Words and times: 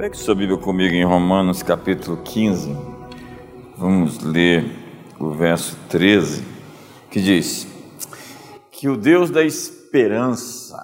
Pegue 0.00 0.16
sua 0.16 0.34
Bíblia 0.34 0.56
comigo 0.56 0.94
em 0.94 1.04
Romanos 1.04 1.62
capítulo 1.62 2.22
15. 2.22 2.74
Vamos 3.76 4.18
ler 4.20 4.64
o 5.20 5.28
verso 5.28 5.76
13, 5.90 6.42
que 7.10 7.20
diz: 7.20 7.66
Que 8.72 8.88
o 8.88 8.96
Deus 8.96 9.30
da 9.30 9.44
esperança 9.44 10.82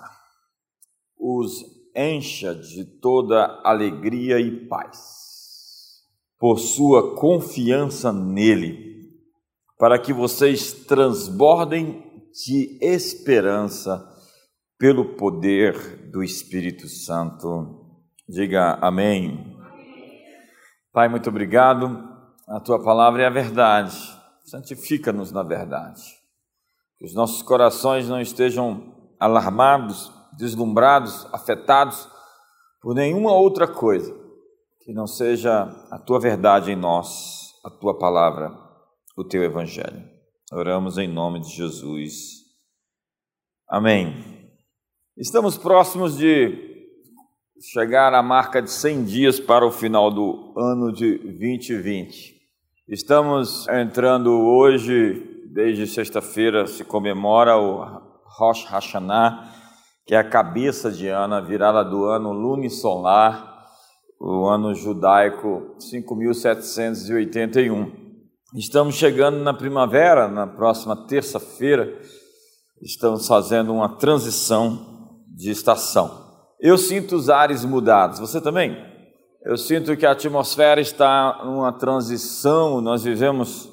os 1.18 1.64
encha 1.96 2.54
de 2.54 2.84
toda 2.84 3.58
alegria 3.64 4.38
e 4.38 4.50
paz, 4.66 6.02
por 6.38 6.58
sua 6.58 7.16
confiança 7.16 8.12
nele, 8.12 9.00
para 9.78 9.98
que 9.98 10.12
vocês 10.12 10.74
transbordem 10.74 12.04
de 12.44 12.78
esperança 12.82 14.06
pelo 14.78 15.16
poder 15.16 16.10
do 16.12 16.22
Espírito 16.22 16.86
Santo. 16.86 17.85
Diga 18.28 18.76
amém. 18.82 19.56
Pai, 20.92 21.08
muito 21.08 21.30
obrigado. 21.30 22.08
A 22.48 22.58
tua 22.58 22.82
palavra 22.82 23.22
é 23.22 23.26
a 23.26 23.30
verdade. 23.30 23.96
Santifica-nos 24.44 25.30
na 25.30 25.44
verdade. 25.44 26.02
Que 26.98 27.04
os 27.04 27.14
nossos 27.14 27.40
corações 27.42 28.08
não 28.08 28.20
estejam 28.20 28.94
alarmados, 29.20 30.12
deslumbrados, 30.36 31.24
afetados 31.32 32.08
por 32.82 32.94
nenhuma 32.94 33.32
outra 33.32 33.68
coisa 33.68 34.12
que 34.80 34.92
não 34.92 35.06
seja 35.06 35.62
a 35.90 35.98
tua 35.98 36.18
verdade 36.18 36.72
em 36.72 36.76
nós, 36.76 37.52
a 37.64 37.70
tua 37.70 37.96
palavra, 37.96 38.52
o 39.16 39.22
teu 39.22 39.44
evangelho. 39.44 40.04
Oramos 40.52 40.98
em 40.98 41.06
nome 41.06 41.40
de 41.40 41.50
Jesus. 41.50 42.44
Amém. 43.68 44.50
Estamos 45.16 45.56
próximos 45.56 46.16
de 46.16 46.65
chegar 47.60 48.12
à 48.12 48.22
marca 48.22 48.60
de 48.60 48.70
100 48.70 49.04
dias 49.04 49.40
para 49.40 49.66
o 49.66 49.70
final 49.70 50.10
do 50.10 50.52
ano 50.56 50.92
de 50.92 51.16
2020. 51.18 52.36
Estamos 52.88 53.66
entrando 53.68 54.30
hoje, 54.30 55.42
desde 55.52 55.86
sexta-feira 55.86 56.66
se 56.66 56.84
comemora 56.84 57.56
o 57.56 57.82
Rosh 58.38 58.64
Hashanah, 58.64 59.50
que 60.04 60.14
é 60.14 60.18
a 60.18 60.28
cabeça 60.28 60.92
de 60.92 61.08
ano, 61.08 61.42
virada 61.44 61.82
do 61.82 62.04
ano 62.04 62.32
lunisolar, 62.32 63.56
o 64.20 64.46
ano 64.46 64.74
judaico 64.74 65.74
5781. 65.78 67.90
Estamos 68.54 68.94
chegando 68.94 69.38
na 69.38 69.54
primavera, 69.54 70.28
na 70.28 70.46
próxima 70.46 71.06
terça-feira, 71.06 71.98
estamos 72.82 73.26
fazendo 73.26 73.72
uma 73.72 73.96
transição 73.96 75.24
de 75.34 75.50
estação. 75.50 76.25
Eu 76.60 76.78
sinto 76.78 77.16
os 77.16 77.28
ares 77.28 77.64
mudados, 77.64 78.18
você 78.18 78.40
também? 78.40 78.76
Eu 79.44 79.56
sinto 79.56 79.96
que 79.96 80.06
a 80.06 80.12
atmosfera 80.12 80.80
está 80.80 81.42
numa 81.44 81.72
transição, 81.72 82.80
nós 82.80 83.04
vivemos 83.04 83.70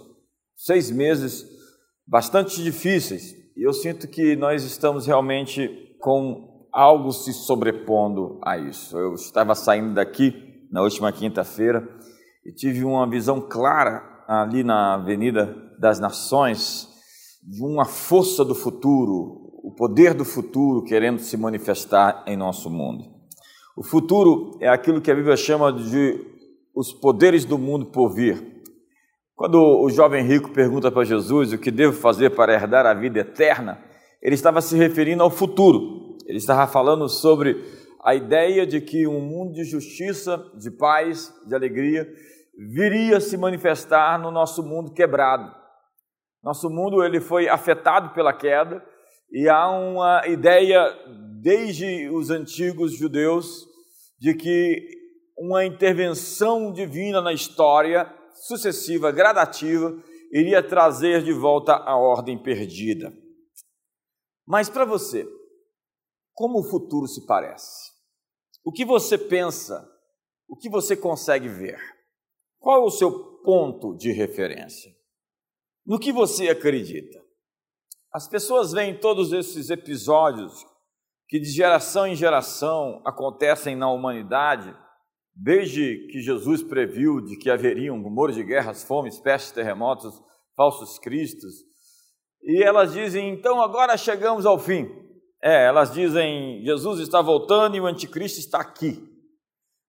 seis 0.55 0.91
meses 0.91 1.45
bastante 2.07 2.61
difíceis 2.61 3.33
e 3.55 3.65
eu 3.65 3.73
sinto 3.73 4.07
que 4.07 4.35
nós 4.35 4.63
estamos 4.63 5.05
realmente 5.05 5.69
com 5.99 6.67
algo 6.71 7.11
se 7.11 7.31
sobrepondo 7.33 8.39
a 8.43 8.57
isso. 8.57 8.97
Eu 8.97 9.13
estava 9.13 9.55
saindo 9.55 9.93
daqui 9.93 10.33
na 10.71 10.81
última 10.81 11.11
quinta-feira 11.11 11.87
e 12.45 12.51
tive 12.51 12.83
uma 12.83 13.09
visão 13.09 13.39
clara 13.39 14.03
ali 14.27 14.63
na 14.63 14.95
Avenida 14.95 15.55
das 15.79 15.99
Nações 15.99 16.87
de 17.43 17.63
uma 17.63 17.85
força 17.85 18.43
do 18.43 18.55
futuro, 18.55 19.42
o 19.63 19.71
poder 19.71 20.13
do 20.13 20.25
futuro 20.25 20.83
querendo 20.83 21.19
se 21.19 21.37
manifestar 21.37 22.25
em 22.27 22.35
nosso 22.35 22.69
mundo. 22.69 23.05
O 23.77 23.83
futuro 23.83 24.57
é 24.59 24.67
aquilo 24.67 25.01
que 25.01 25.09
a 25.09 25.15
Bíblia 25.15 25.37
chama 25.37 25.71
de 25.71 26.19
os 26.75 26.91
poderes 26.91 27.45
do 27.45 27.57
mundo 27.57 27.85
por 27.85 28.13
vir. 28.13 28.61
Quando 29.33 29.57
o 29.57 29.89
jovem 29.89 30.25
rico 30.25 30.51
pergunta 30.51 30.91
para 30.91 31.05
Jesus 31.05 31.53
o 31.53 31.57
que 31.57 31.71
devo 31.71 31.93
fazer 31.93 32.31
para 32.31 32.53
herdar 32.53 32.85
a 32.85 32.93
vida 32.93 33.21
eterna, 33.21 33.81
ele 34.21 34.35
estava 34.35 34.59
se 34.59 34.75
referindo 34.75 35.23
ao 35.23 35.29
futuro. 35.29 36.17
Ele 36.27 36.39
estava 36.39 36.67
falando 36.67 37.07
sobre 37.07 37.63
a 38.03 38.13
ideia 38.13 38.67
de 38.67 38.81
que 38.81 39.07
um 39.07 39.21
mundo 39.21 39.53
de 39.53 39.63
justiça, 39.63 40.43
de 40.57 40.69
paz, 40.71 41.33
de 41.47 41.55
alegria 41.55 42.05
viria 42.69 43.21
se 43.21 43.37
manifestar 43.37 44.19
no 44.19 44.29
nosso 44.29 44.61
mundo 44.61 44.91
quebrado. 44.91 45.49
Nosso 46.43 46.69
mundo 46.69 47.01
ele 47.01 47.21
foi 47.21 47.47
afetado 47.47 48.13
pela 48.13 48.33
queda 48.33 48.83
e 49.33 49.49
há 49.49 49.67
uma 49.67 50.27
ideia 50.27 50.79
desde 51.41 52.07
os 52.09 52.29
antigos 52.29 52.95
judeus 52.95 53.67
de 54.19 54.35
que 54.35 54.87
uma 55.35 55.65
intervenção 55.65 56.71
divina 56.71 57.19
na 57.19 57.33
história, 57.33 58.05
sucessiva, 58.47 59.11
gradativa, 59.11 59.91
iria 60.31 60.61
trazer 60.61 61.23
de 61.23 61.33
volta 61.33 61.73
a 61.73 61.97
ordem 61.97 62.37
perdida. 62.37 63.11
Mas 64.45 64.69
para 64.69 64.85
você, 64.85 65.27
como 66.33 66.59
o 66.59 66.69
futuro 66.69 67.07
se 67.07 67.25
parece? 67.25 67.91
O 68.63 68.71
que 68.71 68.85
você 68.85 69.17
pensa? 69.17 69.83
O 70.47 70.55
que 70.55 70.69
você 70.69 70.95
consegue 70.95 71.49
ver? 71.49 71.79
Qual 72.59 72.83
é 72.83 72.85
o 72.85 72.91
seu 72.91 73.41
ponto 73.41 73.97
de 73.97 74.11
referência? 74.11 74.91
No 75.83 75.97
que 75.97 76.11
você 76.11 76.49
acredita? 76.49 77.22
As 78.13 78.27
pessoas 78.27 78.71
veem 78.71 78.95
todos 78.95 79.33
esses 79.33 79.71
episódios 79.71 80.63
que 81.27 81.39
de 81.39 81.49
geração 81.49 82.05
em 82.05 82.15
geração 82.15 83.01
acontecem 83.03 83.75
na 83.75 83.89
humanidade, 83.89 84.71
desde 85.35 86.05
que 86.11 86.21
Jesus 86.21 86.61
previu 86.61 87.19
de 87.19 87.35
que 87.35 87.49
haveriam 87.49 87.99
rumores 88.03 88.35
de 88.35 88.43
guerras, 88.43 88.83
fomes, 88.83 89.19
pestes, 89.19 89.51
terremotos, 89.51 90.13
falsos 90.55 90.99
cristos, 90.99 91.55
e 92.43 92.61
elas 92.61 92.93
dizem, 92.93 93.29
então 93.29 93.59
agora 93.59 93.97
chegamos 93.97 94.45
ao 94.45 94.59
fim. 94.59 94.87
É, 95.41 95.65
elas 95.65 95.91
dizem, 95.91 96.63
Jesus 96.63 96.99
está 96.99 97.19
voltando 97.19 97.75
e 97.75 97.81
o 97.81 97.87
anticristo 97.87 98.39
está 98.39 98.59
aqui. 98.59 99.01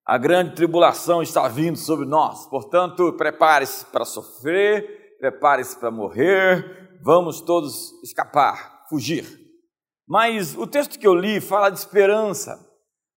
A 0.03 0.17
grande 0.17 0.55
tribulação 0.55 1.21
está 1.21 1.47
vindo 1.47 1.77
sobre 1.77 2.07
nós, 2.07 2.47
portanto, 2.47 3.13
prepare-se 3.13 3.85
para 3.85 4.03
sofrer, 4.03 5.15
prepare-se 5.19 5.79
para 5.79 5.91
morrer, 5.91 6.84
vamos 7.05 7.39
todos 7.39 7.93
escapar, 8.03 8.87
fugir. 8.89 9.23
Mas 10.07 10.57
o 10.57 10.65
texto 10.65 10.97
que 10.97 11.05
eu 11.05 11.13
li 11.13 11.39
fala 11.39 11.69
de 11.69 11.77
esperança, 11.77 12.59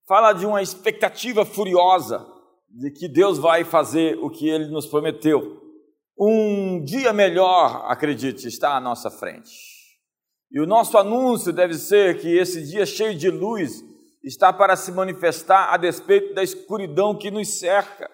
fala 0.06 0.34
de 0.34 0.44
uma 0.44 0.60
expectativa 0.60 1.46
furiosa 1.46 2.26
de 2.68 2.90
que 2.90 3.08
Deus 3.08 3.38
vai 3.38 3.64
fazer 3.64 4.18
o 4.18 4.28
que 4.28 4.46
ele 4.46 4.66
nos 4.66 4.86
prometeu. 4.86 5.62
Um 6.20 6.84
dia 6.84 7.14
melhor, 7.14 7.86
acredite, 7.86 8.46
está 8.46 8.76
à 8.76 8.80
nossa 8.80 9.10
frente. 9.10 9.50
E 10.50 10.60
o 10.60 10.66
nosso 10.66 10.98
anúncio 10.98 11.50
deve 11.50 11.74
ser 11.74 12.20
que 12.20 12.28
esse 12.36 12.62
dia 12.66 12.84
cheio 12.84 13.16
de 13.16 13.30
luz 13.30 13.82
está 14.22 14.52
para 14.52 14.76
se 14.76 14.92
manifestar 14.92 15.72
a 15.72 15.78
despeito 15.78 16.34
da 16.34 16.42
escuridão 16.42 17.16
que 17.16 17.30
nos 17.30 17.58
cerca. 17.58 18.10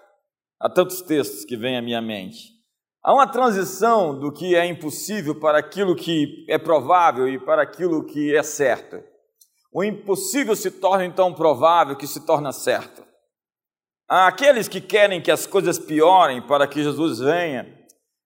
Há 0.61 0.71
tantos 0.71 1.03
textos 1.03 1.45
que 1.45 1.57
vêm 1.57 1.77
à 1.77 1.83
minha 1.83 2.01
mente. 2.01 2.54
Há 3.05 3.13
uma 3.13 3.27
transição 3.27 4.19
do 4.19 4.33
que 4.33 4.57
é 4.57 4.65
impossível 4.65 5.39
para 5.39 5.59
aquilo 5.59 5.95
que 5.95 6.47
é 6.49 6.57
provável 6.57 7.29
e 7.29 7.39
para 7.39 7.61
aquilo 7.61 8.03
que 8.07 8.35
é 8.35 8.43
certo. 8.43 8.99
O 9.71 9.85
impossível 9.85 10.57
se 10.57 10.71
torna 10.71 11.05
então 11.05 11.35
provável, 11.35 11.97
que 11.97 12.07
se 12.07 12.25
torna 12.25 12.51
certo. 12.51 13.05
Há 14.09 14.27
aqueles 14.27 14.69
que 14.69 14.81
querem 14.81 15.21
que 15.21 15.31
as 15.31 15.47
coisas 15.47 15.79
piorem 15.79 16.41
para 16.41 16.67
que 16.67 16.83
Jesus 16.83 17.19
venha. 17.19 17.67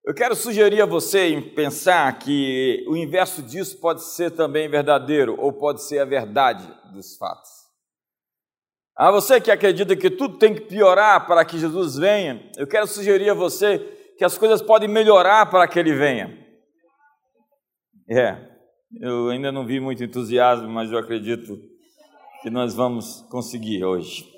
Eu 0.04 0.14
quero 0.14 0.36
sugerir 0.36 0.80
a 0.80 0.86
você 0.86 1.30
em 1.30 1.42
pensar 1.42 2.16
que 2.16 2.84
o 2.88 2.96
inverso 2.96 3.42
disso 3.42 3.80
pode 3.80 4.04
ser 4.04 4.30
também 4.30 4.68
verdadeiro 4.68 5.34
ou 5.40 5.52
pode 5.52 5.82
ser 5.82 5.98
a 5.98 6.04
verdade 6.04 6.64
dos 6.92 7.16
fatos. 7.16 7.50
A 8.96 9.10
você 9.10 9.40
que 9.40 9.50
acredita 9.50 9.96
que 9.96 10.08
tudo 10.08 10.38
tem 10.38 10.54
que 10.54 10.60
piorar 10.60 11.26
para 11.26 11.44
que 11.44 11.58
Jesus 11.58 11.96
venha, 11.96 12.48
eu 12.56 12.66
quero 12.66 12.86
sugerir 12.86 13.30
a 13.30 13.34
você 13.34 13.97
que 14.18 14.24
as 14.24 14.36
coisas 14.36 14.60
podem 14.60 14.88
melhorar 14.88 15.46
para 15.46 15.68
que 15.68 15.78
ele 15.78 15.94
venha. 15.94 16.36
É, 18.10 18.36
eu 19.00 19.28
ainda 19.28 19.52
não 19.52 19.64
vi 19.64 19.78
muito 19.78 20.02
entusiasmo, 20.02 20.68
mas 20.68 20.90
eu 20.90 20.98
acredito 20.98 21.56
que 22.42 22.50
nós 22.50 22.74
vamos 22.74 23.20
conseguir 23.30 23.84
hoje. 23.84 24.28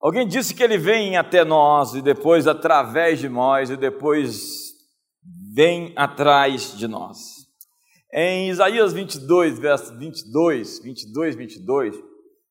Alguém 0.00 0.28
disse 0.28 0.54
que 0.54 0.62
ele 0.62 0.78
vem 0.78 1.16
até 1.16 1.44
nós 1.44 1.94
e 1.94 2.02
depois 2.02 2.46
através 2.46 3.18
de 3.18 3.28
nós 3.28 3.70
e 3.70 3.76
depois 3.76 4.74
vem 5.52 5.92
atrás 5.96 6.76
de 6.76 6.86
nós. 6.86 7.18
Em 8.12 8.48
Isaías 8.48 8.92
22, 8.92 9.58
verso 9.58 9.96
22, 9.98 10.80
22, 10.84 11.34
22, 11.34 11.96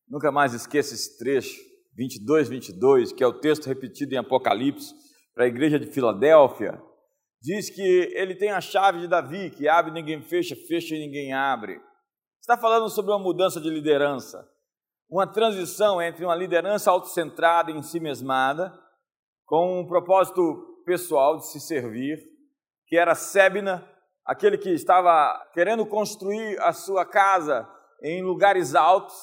nunca 0.09 0.29
mais 0.29 0.53
esqueça 0.53 0.93
esse 0.93 1.17
trecho, 1.17 1.57
22, 1.95 2.49
22, 2.49 3.13
que 3.13 3.23
é 3.23 3.27
o 3.27 3.39
texto 3.39 3.67
repetido 3.67 4.13
em 4.13 4.17
Apocalipse, 4.17 5.02
para 5.33 5.45
a 5.45 5.47
igreja 5.47 5.79
de 5.79 5.87
Filadélfia, 5.87 6.81
diz 7.41 7.69
que 7.69 7.81
ele 7.81 8.35
tem 8.35 8.51
a 8.51 8.61
chave 8.61 9.01
de 9.01 9.07
Davi, 9.07 9.49
que 9.49 9.67
abre 9.67 9.91
e 9.91 9.93
ninguém 9.93 10.21
fecha, 10.21 10.55
fecha 10.55 10.95
e 10.95 10.99
ninguém 10.99 11.33
abre. 11.33 11.81
Está 12.39 12.57
falando 12.57 12.89
sobre 12.89 13.11
uma 13.11 13.19
mudança 13.19 13.59
de 13.59 13.69
liderança. 13.69 14.49
uma 15.09 15.27
transição 15.27 16.01
entre 16.01 16.25
uma 16.25 16.35
liderança 16.35 16.89
autocentrada 16.89 17.69
em 17.69 17.83
si 17.83 17.99
mesmada, 17.99 18.73
com 19.45 19.81
um 19.81 19.87
propósito 19.87 20.41
pessoal 20.85 21.37
de 21.37 21.45
se 21.45 21.59
servir, 21.59 22.17
que 22.87 22.97
era 22.97 23.13
Sebna, 23.13 23.87
aquele 24.25 24.57
que 24.57 24.69
estava 24.69 25.39
querendo 25.53 25.85
construir 25.85 26.59
a 26.61 26.73
sua 26.73 27.05
casa 27.05 27.69
em 28.01 28.23
lugares 28.23 28.73
altos, 28.73 29.15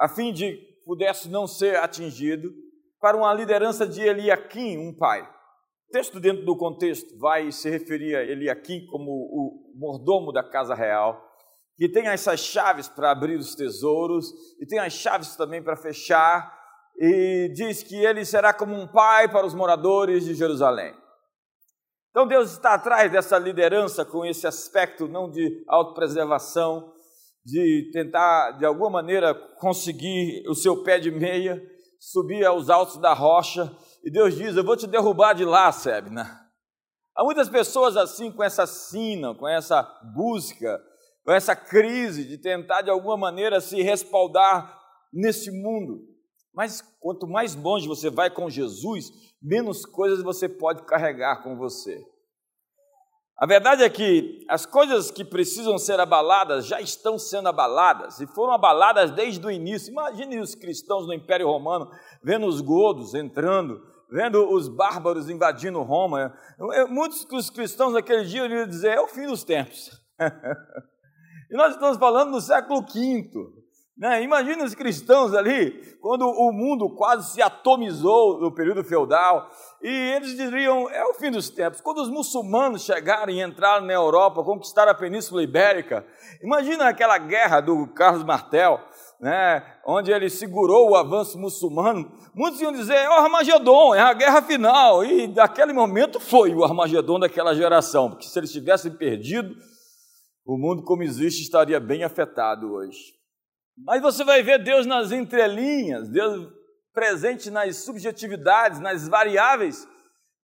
a 0.00 0.08
fim 0.08 0.32
de 0.32 0.56
pudesse 0.84 1.28
não 1.28 1.46
ser 1.46 1.76
atingido, 1.76 2.52
para 3.04 3.18
uma 3.18 3.34
liderança 3.34 3.86
de 3.86 4.00
Eliakim, 4.00 4.78
um 4.78 4.90
pai. 4.90 5.20
O 5.20 5.92
texto 5.92 6.18
dentro 6.18 6.42
do 6.46 6.56
contexto 6.56 7.18
vai 7.18 7.52
se 7.52 7.68
referir 7.68 8.16
a 8.16 8.22
Eliakim 8.22 8.86
como 8.86 9.10
o 9.10 9.78
mordomo 9.78 10.32
da 10.32 10.42
casa 10.42 10.74
real, 10.74 11.22
que 11.76 11.86
tem 11.86 12.06
essas 12.08 12.40
chaves 12.40 12.88
para 12.88 13.10
abrir 13.10 13.36
os 13.36 13.54
tesouros 13.54 14.32
e 14.58 14.64
tem 14.64 14.78
as 14.78 14.94
chaves 14.94 15.36
também 15.36 15.62
para 15.62 15.76
fechar, 15.76 16.50
e 16.98 17.52
diz 17.54 17.82
que 17.82 17.94
ele 17.94 18.24
será 18.24 18.54
como 18.54 18.74
um 18.74 18.86
pai 18.86 19.30
para 19.30 19.44
os 19.44 19.52
moradores 19.52 20.24
de 20.24 20.34
Jerusalém. 20.34 20.94
Então 22.08 22.26
Deus 22.26 22.52
está 22.52 22.72
atrás 22.72 23.12
dessa 23.12 23.36
liderança 23.36 24.02
com 24.02 24.24
esse 24.24 24.46
aspecto 24.46 25.06
não 25.06 25.30
de 25.30 25.62
autopreservação, 25.68 26.90
de 27.44 27.90
tentar 27.92 28.52
de 28.52 28.64
alguma 28.64 28.88
maneira 28.88 29.34
conseguir 29.58 30.42
o 30.48 30.54
seu 30.54 30.82
pé 30.82 30.98
de 30.98 31.10
meia, 31.10 31.62
subir 32.10 32.44
aos 32.44 32.68
altos 32.68 32.98
da 32.98 33.14
rocha, 33.14 33.74
e 34.04 34.10
Deus 34.10 34.34
diz: 34.34 34.56
Eu 34.56 34.64
vou 34.64 34.76
te 34.76 34.86
derrubar 34.86 35.34
de 35.34 35.44
lá, 35.44 35.70
Sebna. 35.72 36.40
Há 37.16 37.24
muitas 37.24 37.48
pessoas 37.48 37.96
assim 37.96 38.30
com 38.30 38.42
essa 38.42 38.66
sina, 38.66 39.34
com 39.34 39.48
essa 39.48 39.82
busca, 40.14 40.82
com 41.24 41.32
essa 41.32 41.54
crise 41.54 42.24
de 42.24 42.36
tentar 42.36 42.82
de 42.82 42.90
alguma 42.90 43.16
maneira 43.16 43.60
se 43.60 43.80
respaldar 43.82 44.80
nesse 45.12 45.50
mundo. 45.50 46.00
Mas 46.52 46.82
quanto 47.00 47.26
mais 47.26 47.54
longe 47.54 47.88
você 47.88 48.10
vai 48.10 48.30
com 48.30 48.50
Jesus, 48.50 49.10
menos 49.40 49.86
coisas 49.86 50.22
você 50.22 50.48
pode 50.48 50.82
carregar 50.82 51.42
com 51.42 51.56
você. 51.56 52.04
A 53.36 53.46
verdade 53.46 53.82
é 53.82 53.90
que 53.90 54.44
as 54.48 54.64
coisas 54.64 55.10
que 55.10 55.24
precisam 55.24 55.76
ser 55.76 55.98
abaladas 55.98 56.66
já 56.66 56.80
estão 56.80 57.18
sendo 57.18 57.48
abaladas 57.48 58.20
e 58.20 58.26
foram 58.28 58.52
abaladas 58.52 59.10
desde 59.10 59.44
o 59.44 59.50
início. 59.50 59.90
Imagine 59.90 60.38
os 60.38 60.54
cristãos 60.54 61.06
no 61.06 61.12
Império 61.12 61.48
Romano 61.48 61.90
vendo 62.22 62.46
os 62.46 62.60
godos 62.60 63.12
entrando, 63.12 63.82
vendo 64.08 64.48
os 64.52 64.68
bárbaros 64.68 65.28
invadindo 65.28 65.82
Roma. 65.82 66.32
Muitos 66.88 67.24
dos 67.24 67.50
cristãos 67.50 67.92
naquele 67.92 68.24
dia 68.24 68.44
iriam 68.44 68.68
dizer: 68.68 68.96
é 68.96 69.00
o 69.00 69.08
fim 69.08 69.26
dos 69.26 69.42
tempos. 69.42 69.90
e 71.50 71.56
nós 71.56 71.74
estamos 71.74 71.98
falando 71.98 72.30
no 72.30 72.40
século 72.40 72.82
V. 72.82 73.63
Né? 73.96 74.24
Imagina 74.24 74.64
os 74.64 74.74
cristãos 74.74 75.32
ali, 75.34 75.96
quando 76.00 76.26
o 76.26 76.50
mundo 76.52 76.90
quase 76.90 77.32
se 77.32 77.40
atomizou 77.40 78.40
no 78.40 78.52
período 78.52 78.82
feudal, 78.82 79.48
e 79.80 79.88
eles 79.88 80.36
diriam: 80.36 80.90
é 80.90 81.04
o 81.04 81.14
fim 81.14 81.30
dos 81.30 81.48
tempos. 81.48 81.80
Quando 81.80 81.98
os 81.98 82.10
muçulmanos 82.10 82.82
chegaram 82.82 83.32
e 83.32 83.40
entraram 83.40 83.86
na 83.86 83.92
Europa, 83.92 84.42
conquistaram 84.42 84.90
a 84.90 84.96
Península 84.96 85.44
Ibérica, 85.44 86.04
imagina 86.42 86.88
aquela 86.88 87.16
guerra 87.18 87.60
do 87.60 87.86
Carlos 87.86 88.24
Martel, 88.24 88.80
né? 89.20 89.64
onde 89.86 90.10
ele 90.10 90.28
segurou 90.28 90.90
o 90.90 90.96
avanço 90.96 91.38
muçulmano. 91.38 92.10
Muitos 92.34 92.60
iam 92.60 92.72
dizer: 92.72 92.96
é 92.96 93.08
o 93.08 93.12
Armagedon, 93.12 93.94
é 93.94 94.00
a 94.00 94.12
guerra 94.12 94.42
final, 94.42 95.04
e 95.04 95.28
daquele 95.28 95.72
momento 95.72 96.18
foi 96.18 96.52
o 96.52 96.64
Armagedon 96.64 97.20
daquela 97.20 97.54
geração, 97.54 98.10
porque 98.10 98.26
se 98.26 98.36
eles 98.40 98.50
tivessem 98.50 98.90
perdido, 98.90 99.54
o 100.44 100.58
mundo 100.58 100.82
como 100.82 101.04
existe 101.04 101.42
estaria 101.42 101.78
bem 101.78 102.02
afetado 102.02 102.72
hoje. 102.72 103.23
Mas 103.76 104.00
você 104.00 104.24
vai 104.24 104.42
ver 104.42 104.62
Deus 104.62 104.86
nas 104.86 105.10
entrelinhas, 105.10 106.08
Deus 106.08 106.48
presente 106.92 107.50
nas 107.50 107.84
subjetividades, 107.84 108.78
nas 108.78 109.08
variáveis 109.08 109.86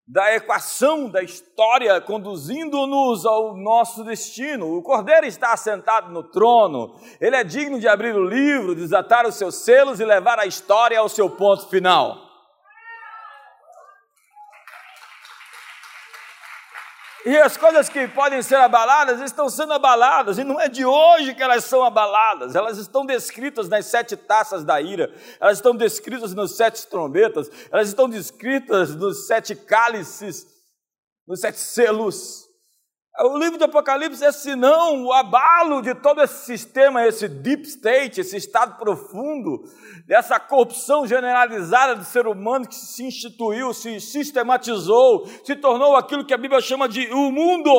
da 0.05 0.35
equação 0.35 1.09
da 1.09 1.23
história, 1.23 2.01
conduzindo-nos 2.01 3.25
ao 3.25 3.55
nosso 3.55 4.03
destino. 4.03 4.75
O 4.75 4.83
Cordeiro 4.83 5.25
está 5.25 5.53
assentado 5.53 6.11
no 6.11 6.23
trono, 6.23 6.99
ele 7.21 7.37
é 7.37 7.43
digno 7.43 7.79
de 7.79 7.87
abrir 7.87 8.13
o 8.13 8.25
livro, 8.25 8.75
desatar 8.75 9.25
os 9.25 9.35
seus 9.35 9.63
selos 9.63 10.01
e 10.01 10.05
levar 10.05 10.37
a 10.37 10.45
história 10.45 10.99
ao 10.99 11.07
seu 11.07 11.29
ponto 11.29 11.69
final. 11.69 12.30
E 17.23 17.37
as 17.37 17.55
coisas 17.55 17.87
que 17.87 18.07
podem 18.07 18.41
ser 18.41 18.55
abaladas 18.55 19.21
estão 19.21 19.47
sendo 19.47 19.73
abaladas, 19.73 20.39
e 20.39 20.43
não 20.43 20.59
é 20.59 20.67
de 20.67 20.83
hoje 20.83 21.35
que 21.35 21.43
elas 21.43 21.65
são 21.65 21.83
abaladas, 21.83 22.55
elas 22.55 22.79
estão 22.79 23.05
descritas 23.05 23.69
nas 23.69 23.85
sete 23.85 24.17
taças 24.17 24.63
da 24.63 24.81
ira, 24.81 25.13
elas 25.39 25.59
estão 25.59 25.75
descritas 25.75 26.33
nos 26.33 26.55
sete 26.55 26.87
trombetas, 26.87 27.49
elas 27.71 27.89
estão 27.89 28.09
descritas 28.09 28.95
nos 28.95 29.27
sete 29.27 29.55
cálices, 29.55 30.47
nos 31.27 31.39
sete 31.41 31.59
selos. 31.59 32.50
O 33.19 33.37
livro 33.37 33.57
de 33.57 33.65
Apocalipse 33.65 34.23
é 34.23 34.31
senão 34.31 35.03
o 35.05 35.13
abalo 35.13 35.81
de 35.81 35.93
todo 35.93 36.21
esse 36.21 36.45
sistema, 36.45 37.05
esse 37.05 37.27
deep 37.27 37.63
state, 37.67 38.21
esse 38.21 38.37
estado 38.37 38.77
profundo, 38.77 39.63
dessa 40.07 40.39
corrupção 40.39 41.05
generalizada 41.05 41.95
do 41.95 42.05
ser 42.05 42.25
humano 42.25 42.67
que 42.67 42.75
se 42.75 43.03
instituiu, 43.03 43.73
se 43.73 43.99
sistematizou, 43.99 45.27
se 45.43 45.55
tornou 45.55 45.95
aquilo 45.95 46.25
que 46.25 46.33
a 46.33 46.37
Bíblia 46.37 46.61
chama 46.61 46.87
de 46.87 47.11
o 47.13 47.31
mundo. 47.31 47.71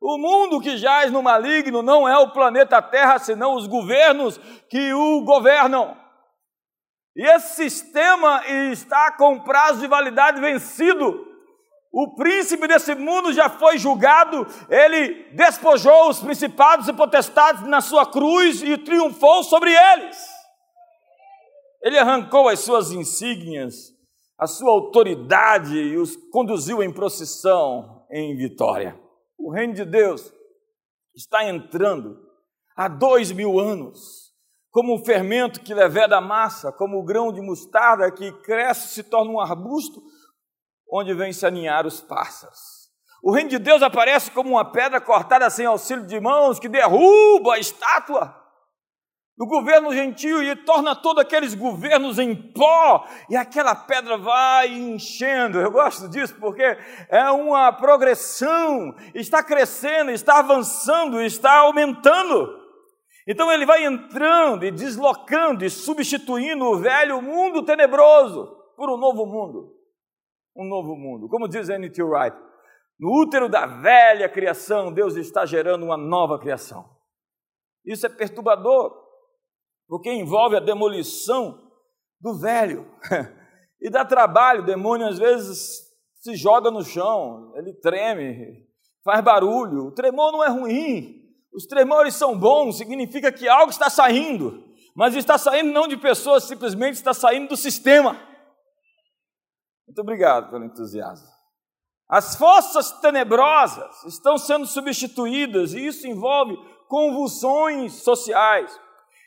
O 0.00 0.18
mundo 0.18 0.60
que 0.60 0.76
jaz 0.76 1.10
no 1.10 1.22
maligno 1.22 1.82
não 1.82 2.08
é 2.08 2.16
o 2.16 2.30
planeta 2.30 2.80
Terra, 2.80 3.18
senão 3.18 3.54
os 3.54 3.66
governos 3.66 4.38
que 4.70 4.92
o 4.92 5.22
governam. 5.24 5.96
E 7.16 7.26
esse 7.26 7.56
sistema 7.56 8.46
está 8.46 9.10
com 9.12 9.40
prazo 9.40 9.80
de 9.80 9.88
validade 9.88 10.40
vencido. 10.40 11.35
O 11.98 12.14
príncipe 12.14 12.68
desse 12.68 12.94
mundo 12.94 13.32
já 13.32 13.48
foi 13.48 13.78
julgado, 13.78 14.46
ele 14.68 15.32
despojou 15.32 16.10
os 16.10 16.18
principados 16.18 16.86
e 16.88 16.92
potestades 16.92 17.62
na 17.62 17.80
sua 17.80 18.04
cruz 18.04 18.62
e 18.62 18.76
triunfou 18.76 19.42
sobre 19.42 19.72
eles. 19.72 20.18
Ele 21.82 21.98
arrancou 21.98 22.50
as 22.50 22.60
suas 22.60 22.92
insígnias, 22.92 23.94
a 24.38 24.46
sua 24.46 24.72
autoridade 24.72 25.74
e 25.74 25.96
os 25.96 26.14
conduziu 26.30 26.82
em 26.82 26.92
procissão 26.92 28.04
em 28.10 28.36
vitória. 28.36 29.00
O 29.38 29.50
reino 29.50 29.72
de 29.72 29.86
Deus 29.86 30.30
está 31.14 31.48
entrando 31.48 32.18
há 32.76 32.88
dois 32.88 33.32
mil 33.32 33.58
anos, 33.58 34.34
como 34.70 34.94
um 34.94 35.02
fermento 35.02 35.62
que 35.62 35.72
leveda 35.72 36.18
a 36.18 36.20
massa, 36.20 36.70
como 36.70 36.98
o 36.98 37.04
grão 37.04 37.32
de 37.32 37.40
mostarda 37.40 38.12
que 38.12 38.32
cresce 38.42 38.88
e 38.88 38.90
se 38.90 39.02
torna 39.02 39.30
um 39.30 39.40
arbusto 39.40 40.02
onde 40.90 41.14
vem 41.14 41.32
se 41.32 41.46
aninhar 41.46 41.86
os 41.86 42.00
pássaros. 42.00 42.86
O 43.22 43.32
reino 43.32 43.50
de 43.50 43.58
Deus 43.58 43.82
aparece 43.82 44.30
como 44.30 44.50
uma 44.50 44.70
pedra 44.70 45.00
cortada 45.00 45.50
sem 45.50 45.66
auxílio 45.66 46.06
de 46.06 46.20
mãos, 46.20 46.58
que 46.60 46.68
derruba 46.68 47.54
a 47.54 47.58
estátua 47.58 48.34
do 49.36 49.46
governo 49.46 49.92
gentil 49.92 50.42
e 50.42 50.56
torna 50.56 50.94
todos 50.94 51.22
aqueles 51.22 51.54
governos 51.54 52.18
em 52.18 52.34
pó, 52.34 53.06
e 53.28 53.36
aquela 53.36 53.74
pedra 53.74 54.16
vai 54.16 54.68
enchendo. 54.68 55.60
Eu 55.60 55.70
gosto 55.70 56.08
disso 56.08 56.34
porque 56.40 56.78
é 57.10 57.30
uma 57.30 57.72
progressão, 57.72 58.94
está 59.14 59.42
crescendo, 59.42 60.10
está 60.10 60.38
avançando, 60.38 61.20
está 61.20 61.58
aumentando. 61.58 62.64
Então 63.28 63.50
ele 63.50 63.66
vai 63.66 63.84
entrando 63.84 64.64
e 64.64 64.70
deslocando 64.70 65.64
e 65.64 65.70
substituindo 65.70 66.64
o 66.64 66.78
velho 66.78 67.20
mundo 67.20 67.64
tenebroso 67.64 68.56
por 68.76 68.88
um 68.88 68.96
novo 68.96 69.26
mundo 69.26 69.75
um 70.56 70.64
novo 70.64 70.96
mundo. 70.96 71.28
Como 71.28 71.48
diz 71.48 71.68
N.T. 71.68 72.02
Wright, 72.02 72.36
no 72.98 73.22
útero 73.22 73.48
da 73.48 73.66
velha 73.66 74.28
criação, 74.28 74.92
Deus 74.92 75.16
está 75.16 75.44
gerando 75.44 75.84
uma 75.84 75.96
nova 75.96 76.38
criação. 76.38 76.88
Isso 77.84 78.06
é 78.06 78.08
perturbador, 78.08 78.92
porque 79.86 80.12
envolve 80.12 80.56
a 80.56 80.60
demolição 80.60 81.70
do 82.20 82.38
velho 82.38 82.90
e 83.80 83.90
dá 83.90 84.04
trabalho. 84.04 84.62
O 84.62 84.66
demônio 84.66 85.06
às 85.06 85.18
vezes 85.18 85.86
se 86.16 86.34
joga 86.34 86.70
no 86.70 86.82
chão, 86.82 87.52
ele 87.54 87.72
treme, 87.74 88.66
faz 89.04 89.22
barulho. 89.22 89.86
O 89.86 89.92
tremor 89.92 90.32
não 90.32 90.42
é 90.42 90.48
ruim, 90.48 91.22
os 91.52 91.66
tremores 91.66 92.14
são 92.14 92.36
bons, 92.38 92.78
significa 92.78 93.30
que 93.30 93.48
algo 93.48 93.70
está 93.70 93.88
saindo, 93.88 94.64
mas 94.94 95.14
está 95.14 95.38
saindo 95.38 95.72
não 95.72 95.86
de 95.86 95.96
pessoas, 95.96 96.44
simplesmente 96.44 96.94
está 96.94 97.14
saindo 97.14 97.48
do 97.48 97.56
sistema. 97.56 98.20
Muito 99.96 100.02
obrigado 100.02 100.50
pelo 100.50 100.66
entusiasmo. 100.66 101.26
As 102.06 102.36
forças 102.36 102.92
tenebrosas 103.00 104.04
estão 104.04 104.36
sendo 104.36 104.66
substituídas 104.66 105.72
e 105.72 105.86
isso 105.86 106.06
envolve 106.06 106.54
convulsões 106.86 107.94
sociais. 108.02 108.78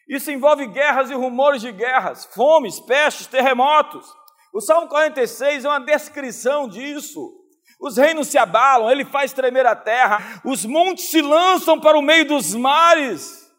Isso 0.08 0.30
envolve 0.30 0.68
guerras 0.68 1.10
e 1.10 1.16
rumores 1.16 1.62
de 1.62 1.72
guerras, 1.72 2.26
fomes, 2.36 2.80
pestes, 2.80 3.26
terremotos. 3.26 4.08
O 4.54 4.62
Salmo 4.62 4.88
46 4.88 5.66
é 5.66 5.70
uma 5.70 5.80
descrição 5.80 6.70
disso. 6.70 7.34
Os 7.82 7.98
reinos 7.98 8.28
se 8.28 8.38
abalam, 8.38 8.92
ele 8.92 9.06
faz 9.06 9.34
tremer 9.34 9.66
a 9.66 9.76
terra, 9.76 10.40
os 10.46 10.66
montes 10.66 11.10
se 11.10 11.20
lançam 11.20 11.80
para 11.80 11.98
o 11.98 12.02
meio 12.04 12.28
dos 12.28 12.54
mares. 12.54 13.52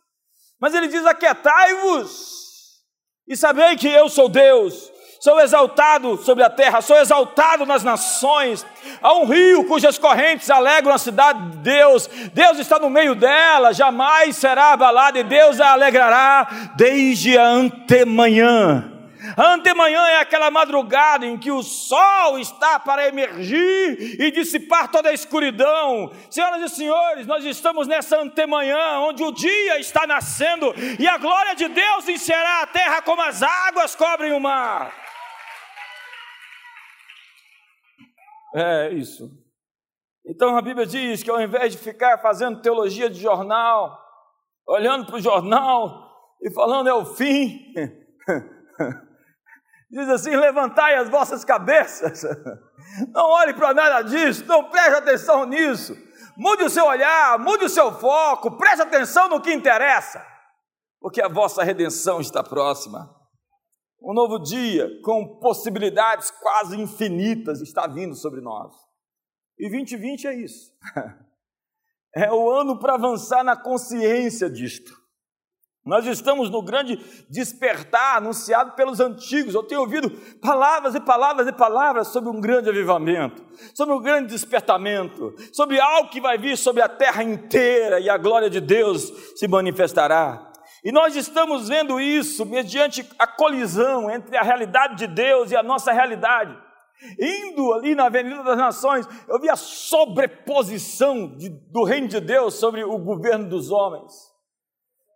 Mas 0.60 0.74
ele 0.74 0.86
diz: 0.86 1.04
Aquietai-vos 1.04 2.84
e 3.26 3.36
sabei 3.36 3.76
que 3.76 3.88
eu 3.88 4.08
sou 4.08 4.28
Deus. 4.28 4.99
Sou 5.20 5.38
exaltado 5.38 6.16
sobre 6.16 6.42
a 6.42 6.48
terra, 6.48 6.80
sou 6.80 6.96
exaltado 6.96 7.66
nas 7.66 7.84
nações. 7.84 8.64
Há 9.02 9.12
um 9.18 9.26
rio 9.26 9.66
cujas 9.66 9.98
correntes 9.98 10.48
alegram 10.48 10.94
a 10.94 10.98
cidade 10.98 11.50
de 11.50 11.56
Deus. 11.58 12.08
Deus 12.32 12.58
está 12.58 12.78
no 12.78 12.88
meio 12.88 13.14
dela, 13.14 13.74
jamais 13.74 14.34
será 14.38 14.72
abalada 14.72 15.18
e 15.18 15.22
Deus 15.22 15.60
a 15.60 15.72
alegrará 15.72 16.72
desde 16.74 17.36
a 17.36 17.44
antemanhã. 17.44 18.90
Antemanhã 19.36 20.00
é 20.08 20.20
aquela 20.20 20.50
madrugada 20.50 21.26
em 21.26 21.36
que 21.36 21.50
o 21.50 21.62
sol 21.62 22.38
está 22.38 22.80
para 22.80 23.06
emergir 23.06 24.18
e 24.18 24.30
dissipar 24.30 24.88
toda 24.88 25.10
a 25.10 25.12
escuridão. 25.12 26.10
Senhoras 26.30 26.72
e 26.72 26.74
senhores, 26.74 27.26
nós 27.26 27.44
estamos 27.44 27.86
nessa 27.86 28.18
antemanhã 28.18 29.00
onde 29.00 29.22
o 29.22 29.30
dia 29.30 29.78
está 29.78 30.06
nascendo 30.06 30.74
e 30.98 31.06
a 31.06 31.18
glória 31.18 31.54
de 31.54 31.68
Deus 31.68 32.08
encherá 32.08 32.62
a 32.62 32.66
terra 32.66 33.02
como 33.02 33.20
as 33.20 33.42
águas 33.42 33.94
cobrem 33.94 34.32
o 34.32 34.40
mar. 34.40 34.99
É 38.54 38.90
isso. 38.90 39.30
Então 40.26 40.56
a 40.56 40.62
Bíblia 40.62 40.86
diz 40.86 41.22
que 41.22 41.30
ao 41.30 41.40
invés 41.40 41.72
de 41.72 41.78
ficar 41.78 42.18
fazendo 42.18 42.60
teologia 42.60 43.08
de 43.08 43.20
jornal, 43.20 43.98
olhando 44.66 45.06
para 45.06 45.16
o 45.16 45.20
jornal 45.20 46.10
e 46.42 46.52
falando 46.52 46.88
é 46.88 46.94
o 46.94 47.04
fim, 47.04 47.72
diz 49.90 50.08
assim: 50.08 50.36
levantai 50.36 50.96
as 50.96 51.08
vossas 51.08 51.44
cabeças, 51.44 52.22
não 53.12 53.30
olhe 53.30 53.54
para 53.54 53.72
nada 53.72 54.02
disso, 54.02 54.44
não 54.46 54.64
preste 54.64 54.94
atenção 54.94 55.46
nisso, 55.46 55.96
mude 56.36 56.64
o 56.64 56.70
seu 56.70 56.86
olhar, 56.86 57.38
mude 57.38 57.64
o 57.64 57.70
seu 57.70 57.92
foco, 57.92 58.56
preste 58.56 58.82
atenção 58.82 59.28
no 59.28 59.40
que 59.40 59.52
interessa, 59.52 60.24
porque 61.00 61.22
a 61.22 61.28
vossa 61.28 61.62
redenção 61.62 62.20
está 62.20 62.42
próxima. 62.42 63.19
Um 64.02 64.14
novo 64.14 64.38
dia 64.38 64.88
com 65.02 65.38
possibilidades 65.38 66.30
quase 66.30 66.80
infinitas 66.80 67.60
está 67.60 67.86
vindo 67.86 68.14
sobre 68.14 68.40
nós. 68.40 68.72
E 69.58 69.68
2020 69.68 70.26
é 70.26 70.34
isso. 70.34 70.72
É 72.12 72.28
o 72.32 72.50
ano 72.50 72.76
para 72.76 72.94
avançar 72.94 73.44
na 73.44 73.56
consciência 73.56 74.50
disto. 74.50 74.92
Nós 75.84 76.04
estamos 76.06 76.50
no 76.50 76.60
grande 76.60 76.98
despertar 77.28 78.18
anunciado 78.18 78.72
pelos 78.72 79.00
antigos. 79.00 79.54
Eu 79.54 79.62
tenho 79.62 79.80
ouvido 79.80 80.10
palavras 80.40 80.94
e 80.94 81.00
palavras 81.00 81.46
e 81.46 81.52
palavras 81.52 82.08
sobre 82.08 82.28
um 82.28 82.40
grande 82.40 82.68
avivamento, 82.68 83.42
sobre 83.74 83.94
um 83.94 84.02
grande 84.02 84.28
despertamento, 84.28 85.34
sobre 85.52 85.80
algo 85.80 86.10
que 86.10 86.20
vai 86.20 86.36
vir 86.36 86.58
sobre 86.58 86.82
a 86.82 86.88
terra 86.88 87.22
inteira 87.22 87.98
e 87.98 88.10
a 88.10 88.18
glória 88.18 88.50
de 88.50 88.60
Deus 88.60 89.12
se 89.36 89.46
manifestará. 89.46 90.49
E 90.82 90.90
nós 90.90 91.14
estamos 91.14 91.68
vendo 91.68 92.00
isso 92.00 92.46
mediante 92.46 93.06
a 93.18 93.26
colisão 93.26 94.10
entre 94.10 94.36
a 94.36 94.42
realidade 94.42 94.96
de 94.96 95.06
Deus 95.06 95.50
e 95.50 95.56
a 95.56 95.62
nossa 95.62 95.92
realidade. 95.92 96.56
Indo 97.18 97.72
ali 97.72 97.94
na 97.94 98.06
Avenida 98.06 98.42
das 98.42 98.56
Nações, 98.56 99.06
eu 99.28 99.38
vi 99.40 99.48
a 99.48 99.56
sobreposição 99.56 101.34
de, 101.36 101.48
do 101.48 101.84
reino 101.84 102.08
de 102.08 102.20
Deus 102.20 102.54
sobre 102.54 102.84
o 102.84 102.98
governo 102.98 103.48
dos 103.48 103.70
homens. 103.70 104.30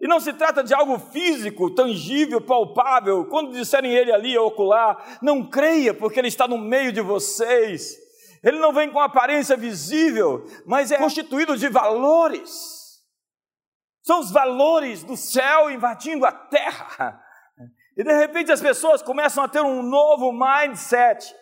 E 0.01 0.07
não 0.07 0.21
se 0.21 0.33
trata 0.33 0.63
de 0.63 0.75
algo 0.75 0.99
físico, 0.99 1.75
tangível, 1.75 2.41
palpável. 2.41 3.25
Quando 3.27 3.53
disserem 3.53 3.95
ele 3.95 4.13
ali 4.13 4.37
ocular, 4.37 5.19
não 5.23 5.49
creia, 5.49 5.95
porque 5.95 6.19
ele 6.19 6.29
está 6.29 6.47
no 6.47 6.59
meio 6.59 6.93
de 6.93 7.01
vocês. 7.01 7.97
Ele 8.43 8.59
não 8.59 8.73
vem 8.73 8.91
com 8.91 9.01
aparência 9.01 9.57
visível, 9.57 10.45
mas 10.67 10.91
é 10.91 10.99
constituído 10.99 11.57
de 11.57 11.69
valores. 11.69 12.84
São 14.05 14.21
os 14.21 14.31
valores 14.31 15.03
do 15.03 15.17
céu 15.17 15.71
invadindo 15.71 16.27
a 16.27 16.31
terra. 16.31 17.19
E 17.97 18.05
de 18.05 18.13
repente 18.13 18.53
as 18.53 18.61
pessoas 18.61 19.01
começam 19.01 19.43
a 19.43 19.49
ter 19.49 19.63
um 19.63 19.83
novo 19.83 20.31
mindset. 20.31 21.35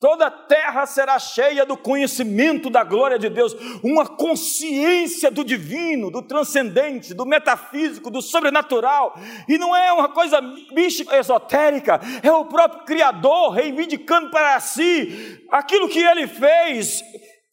Toda 0.00 0.26
a 0.26 0.30
terra 0.30 0.86
será 0.86 1.18
cheia 1.18 1.66
do 1.66 1.76
conhecimento 1.76 2.70
da 2.70 2.82
glória 2.82 3.18
de 3.18 3.28
Deus, 3.28 3.54
uma 3.84 4.06
consciência 4.06 5.30
do 5.30 5.44
divino, 5.44 6.10
do 6.10 6.22
transcendente, 6.22 7.14
do 7.14 7.26
metafísico, 7.26 8.10
do 8.10 8.22
sobrenatural. 8.22 9.14
E 9.46 9.58
não 9.58 9.76
é 9.76 9.92
uma 9.92 10.08
coisa 10.08 10.40
mística, 10.72 11.16
esotérica, 11.16 12.00
é 12.22 12.32
o 12.32 12.46
próprio 12.46 12.84
Criador 12.84 13.50
reivindicando 13.50 14.30
para 14.30 14.58
si 14.60 15.44
aquilo 15.50 15.88
que 15.88 16.00
ele 16.00 16.26
fez 16.26 17.04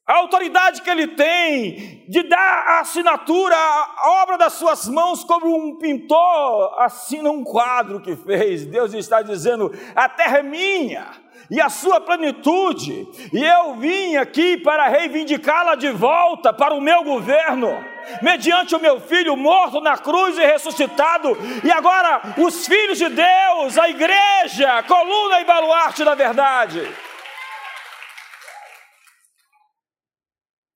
a 0.09 0.17
autoridade 0.17 0.81
que 0.81 0.89
ele 0.89 1.05
tem 1.05 2.03
de 2.07 2.23
dar 2.23 2.63
a 2.67 2.79
assinatura, 2.79 3.55
a 3.55 4.23
obra 4.23 4.39
das 4.39 4.53
suas 4.53 4.87
mãos, 4.87 5.23
como 5.23 5.55
um 5.55 5.77
pintor 5.77 6.75
assina 6.79 7.29
um 7.29 7.43
quadro 7.43 8.01
que 8.01 8.15
fez. 8.15 8.65
Deus 8.65 8.91
está 8.95 9.21
dizendo: 9.21 9.71
a 9.95 10.09
terra 10.09 10.39
é 10.39 10.41
minha 10.41 11.05
e 11.51 11.61
a 11.61 11.69
sua 11.69 12.01
plenitude, 12.01 13.07
e 13.31 13.43
eu 13.43 13.75
vim 13.75 14.15
aqui 14.15 14.57
para 14.57 14.87
reivindicá-la 14.87 15.75
de 15.75 15.91
volta 15.91 16.51
para 16.51 16.73
o 16.73 16.81
meu 16.81 17.03
governo, 17.03 17.69
mediante 18.19 18.75
o 18.75 18.79
meu 18.79 18.99
filho 18.99 19.37
morto 19.37 19.79
na 19.79 19.95
cruz 19.95 20.39
e 20.39 20.45
ressuscitado, 20.45 21.37
e 21.63 21.71
agora 21.71 22.33
os 22.37 22.65
filhos 22.65 22.97
de 22.97 23.09
Deus, 23.09 23.77
a 23.77 23.87
igreja, 23.87 24.81
coluna 24.87 25.39
e 25.39 25.45
baluarte 25.45 26.03
da 26.03 26.15
verdade. 26.15 27.08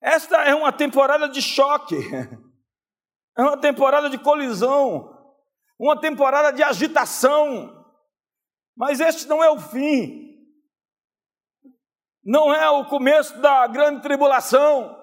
Esta 0.04 0.44
é 0.44 0.54
uma 0.54 0.70
temporada 0.70 1.26
de 1.26 1.40
choque, 1.40 1.96
é 3.38 3.40
uma 3.40 3.56
temporada 3.56 4.10
de 4.10 4.18
colisão, 4.18 5.10
uma 5.78 5.98
temporada 5.98 6.52
de 6.52 6.62
agitação, 6.62 7.82
mas 8.76 9.00
este 9.00 9.26
não 9.26 9.42
é 9.42 9.48
o 9.48 9.58
fim, 9.58 10.36
não 12.22 12.52
é 12.52 12.68
o 12.68 12.84
começo 12.84 13.40
da 13.40 13.66
grande 13.66 14.02
tribulação. 14.02 14.94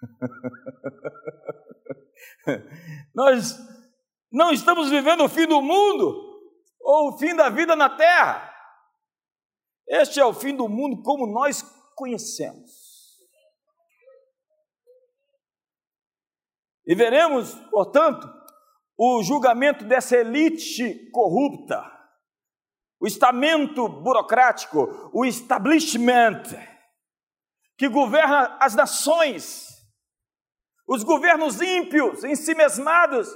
Nós 3.12 3.58
não 4.30 4.52
estamos 4.52 4.90
vivendo 4.90 5.24
o 5.24 5.28
fim 5.28 5.48
do 5.48 5.60
mundo 5.60 6.40
ou 6.80 7.08
o 7.08 7.18
fim 7.18 7.34
da 7.34 7.48
vida 7.48 7.74
na 7.74 7.90
terra. 7.90 8.53
Este 9.86 10.20
é 10.20 10.24
o 10.24 10.32
fim 10.32 10.56
do 10.56 10.68
mundo 10.68 11.02
como 11.02 11.26
nós 11.26 11.62
conhecemos. 11.94 12.84
E 16.86 16.94
veremos, 16.94 17.54
portanto, 17.70 18.28
o 18.96 19.22
julgamento 19.22 19.84
dessa 19.84 20.16
elite 20.16 21.10
corrupta, 21.10 21.82
o 23.00 23.06
estamento 23.06 23.88
burocrático, 23.88 25.10
o 25.12 25.24
establishment 25.24 26.42
que 27.76 27.88
governa 27.88 28.56
as 28.60 28.74
nações, 28.74 29.68
os 30.86 31.02
governos 31.02 31.60
ímpios, 31.60 32.22
em 32.22 32.36
si 32.36 32.54
mesmados, 32.54 33.28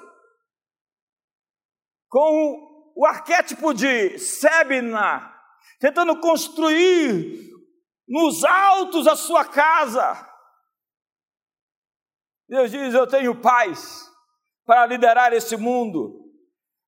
com 2.09 2.93
o 2.95 3.07
arquétipo 3.07 3.73
de 3.73 4.19
Sebna, 4.19 5.38
tentando 5.79 6.19
construir 6.21 7.49
nos 8.09 8.45
altos 8.45 9.07
a 9.07 9.17
sua 9.17 9.45
casa. 9.45 10.27
Deus 12.49 12.71
diz: 12.71 12.95
Eu 12.95 13.07
tenho 13.07 13.41
paz 13.41 14.11
para 14.65 14.87
liderar 14.87 15.33
esse 15.33 15.57
mundo. 15.57 16.25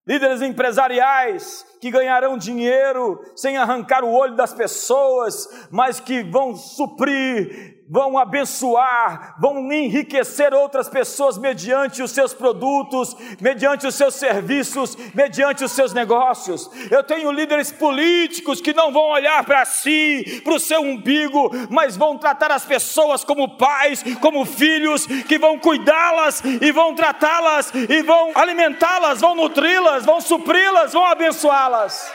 Líderes 0.06 0.40
empresariais 0.42 1.64
que 1.80 1.90
ganharão 1.90 2.36
dinheiro 2.36 3.20
sem 3.36 3.56
arrancar 3.56 4.02
o 4.02 4.12
olho 4.12 4.34
das 4.34 4.52
pessoas, 4.52 5.68
mas 5.70 6.00
que 6.00 6.22
vão 6.22 6.56
suprir 6.56 7.79
vão 7.90 8.16
abençoar, 8.16 9.34
vão 9.40 9.70
enriquecer 9.72 10.54
outras 10.54 10.88
pessoas 10.88 11.36
mediante 11.36 12.02
os 12.02 12.12
seus 12.12 12.32
produtos, 12.32 13.16
mediante 13.40 13.84
os 13.84 13.96
seus 13.96 14.14
serviços, 14.14 14.96
mediante 15.12 15.64
os 15.64 15.72
seus 15.72 15.92
negócios. 15.92 16.70
Eu 16.88 17.02
tenho 17.02 17.32
líderes 17.32 17.72
políticos 17.72 18.60
que 18.60 18.72
não 18.72 18.92
vão 18.92 19.08
olhar 19.10 19.44
para 19.44 19.64
si, 19.64 20.40
para 20.44 20.54
o 20.54 20.60
seu 20.60 20.80
umbigo, 20.80 21.50
mas 21.68 21.96
vão 21.96 22.16
tratar 22.16 22.52
as 22.52 22.64
pessoas 22.64 23.24
como 23.24 23.56
pais, 23.56 24.04
como 24.20 24.44
filhos, 24.44 25.06
que 25.06 25.36
vão 25.36 25.58
cuidá-las 25.58 26.44
e 26.44 26.70
vão 26.70 26.94
tratá-las 26.94 27.72
e 27.74 28.02
vão 28.02 28.30
alimentá-las, 28.36 29.20
vão 29.20 29.34
nutri-las, 29.34 30.06
vão 30.06 30.20
supri-las, 30.20 30.92
vão 30.92 31.04
abençoá-las. 31.06 32.12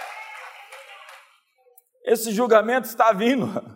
Esse 2.05 2.31
julgamento 2.31 2.87
está 2.87 3.11
vindo. 3.11 3.74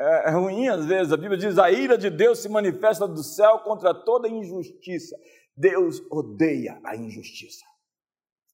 É, 0.00 0.28
é 0.28 0.30
ruim 0.30 0.66
às 0.68 0.86
vezes. 0.86 1.12
A 1.12 1.16
Bíblia 1.16 1.36
diz: 1.36 1.58
a 1.58 1.70
ira 1.70 1.98
de 1.98 2.08
Deus 2.08 2.38
se 2.38 2.48
manifesta 2.48 3.06
do 3.06 3.22
céu 3.22 3.58
contra 3.58 3.92
toda 3.92 4.28
injustiça. 4.28 5.14
Deus 5.54 6.00
odeia 6.10 6.80
a 6.82 6.96
injustiça. 6.96 7.64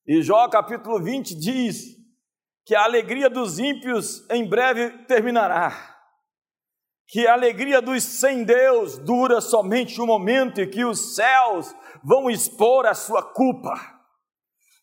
E 0.05 0.21
Jó 0.23 0.49
capítulo 0.49 1.01
20 1.01 1.37
diz 1.37 1.97
que 2.65 2.75
a 2.75 2.83
alegria 2.83 3.31
dos 3.31 3.61
ímpios 3.61 4.29
em 4.29 4.45
breve 4.49 4.91
terminará. 5.05 5.95
que 7.09 7.25
a 7.25 7.35
alegria 7.35 7.81
dos 7.81 8.03
sem 8.03 8.43
Deus 8.43 8.99
dura 8.99 9.41
somente 9.41 10.01
um 10.01 10.07
momento 10.07 10.61
e 10.61 10.67
que 10.67 10.85
os 10.85 11.15
céus 11.15 11.73
vão 12.03 12.29
expor 12.29 12.85
a 12.85 12.95
sua 12.95 13.23
culpa, 13.23 13.75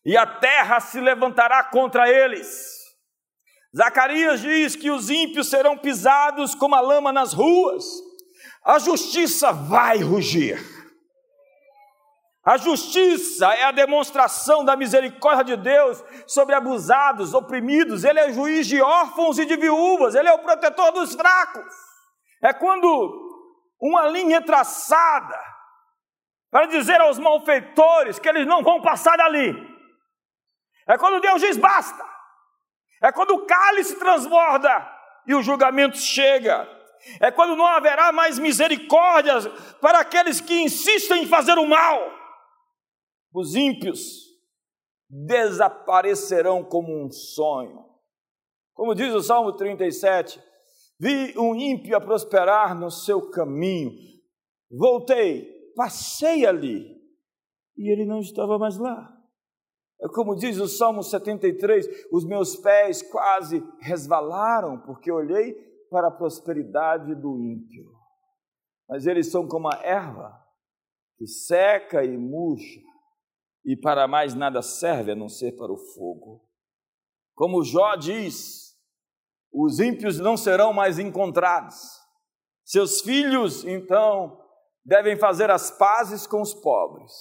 e 0.06 0.16
a 0.16 0.26
terra 0.26 0.80
se 0.80 1.00
levantará 1.00 1.64
contra 1.64 2.08
eles. 2.08 2.83
Zacarias 3.76 4.40
diz 4.40 4.76
que 4.76 4.90
os 4.90 5.10
ímpios 5.10 5.50
serão 5.50 5.76
pisados 5.76 6.54
como 6.54 6.76
a 6.76 6.80
lama 6.80 7.12
nas 7.12 7.32
ruas, 7.32 7.84
a 8.64 8.78
justiça 8.78 9.52
vai 9.52 9.98
rugir. 9.98 10.58
A 12.44 12.58
justiça 12.58 13.46
é 13.54 13.64
a 13.64 13.72
demonstração 13.72 14.64
da 14.64 14.76
misericórdia 14.76 15.56
de 15.56 15.62
Deus 15.62 16.04
sobre 16.26 16.54
abusados, 16.54 17.32
oprimidos. 17.32 18.04
Ele 18.04 18.20
é 18.20 18.32
juiz 18.32 18.66
de 18.66 18.82
órfãos 18.82 19.38
e 19.38 19.46
de 19.46 19.56
viúvas. 19.56 20.14
Ele 20.14 20.28
é 20.28 20.32
o 20.32 20.40
protetor 20.42 20.92
dos 20.92 21.14
fracos. 21.14 21.74
É 22.42 22.52
quando 22.52 22.86
uma 23.80 24.06
linha 24.08 24.36
é 24.36 24.40
traçada 24.42 25.40
para 26.50 26.66
dizer 26.66 27.00
aos 27.00 27.18
malfeitores 27.18 28.18
que 28.18 28.28
eles 28.28 28.46
não 28.46 28.62
vão 28.62 28.82
passar 28.82 29.16
dali. 29.16 29.56
É 30.86 30.98
quando 30.98 31.22
Deus 31.22 31.40
diz 31.40 31.56
basta. 31.56 32.13
É 33.04 33.12
quando 33.12 33.32
o 33.32 33.46
cálice 33.46 33.98
transborda 33.98 34.90
e 35.26 35.34
o 35.34 35.42
julgamento 35.42 35.98
chega. 35.98 36.68
É 37.20 37.30
quando 37.30 37.54
não 37.54 37.66
haverá 37.66 38.10
mais 38.10 38.38
misericórdia 38.38 39.34
para 39.80 40.00
aqueles 40.00 40.40
que 40.40 40.62
insistem 40.62 41.24
em 41.24 41.26
fazer 41.26 41.58
o 41.58 41.66
mal 41.66 42.24
os 43.34 43.56
ímpios 43.56 44.32
desaparecerão 45.10 46.62
como 46.62 47.04
um 47.04 47.10
sonho. 47.10 47.84
Como 48.72 48.94
diz 48.94 49.12
o 49.12 49.20
Salmo 49.20 49.52
37, 49.52 50.40
vi 50.98 51.36
um 51.36 51.54
ímpio 51.54 51.96
a 51.96 52.00
prosperar 52.00 52.78
no 52.78 52.90
seu 52.90 53.30
caminho. 53.30 53.92
Voltei, 54.70 55.72
passei 55.74 56.46
ali, 56.46 56.96
e 57.76 57.92
ele 57.92 58.04
não 58.04 58.20
estava 58.20 58.56
mais 58.56 58.78
lá. 58.78 59.12
É 60.02 60.08
como 60.08 60.34
diz 60.34 60.58
o 60.58 60.68
Salmo 60.68 61.02
73, 61.02 61.86
os 62.12 62.24
meus 62.24 62.56
pés 62.56 63.02
quase 63.02 63.62
resvalaram, 63.80 64.80
porque 64.80 65.10
olhei 65.10 65.54
para 65.90 66.08
a 66.08 66.10
prosperidade 66.10 67.14
do 67.14 67.40
ímpio. 67.40 67.84
Mas 68.88 69.06
eles 69.06 69.30
são 69.30 69.46
como 69.46 69.68
a 69.68 69.80
erva 69.82 70.44
que 71.16 71.26
seca 71.26 72.04
e 72.04 72.16
murcha 72.16 72.80
e 73.64 73.76
para 73.76 74.06
mais 74.06 74.34
nada 74.34 74.60
serve 74.60 75.12
a 75.12 75.16
não 75.16 75.28
ser 75.28 75.52
para 75.52 75.72
o 75.72 75.78
fogo. 75.78 76.44
Como 77.34 77.64
Jó 77.64 77.96
diz, 77.96 78.76
os 79.52 79.80
ímpios 79.80 80.18
não 80.18 80.36
serão 80.36 80.72
mais 80.72 80.98
encontrados. 80.98 81.76
Seus 82.64 83.00
filhos, 83.00 83.64
então, 83.64 84.38
devem 84.84 85.16
fazer 85.16 85.50
as 85.50 85.70
pazes 85.70 86.26
com 86.26 86.42
os 86.42 86.52
pobres. 86.52 87.12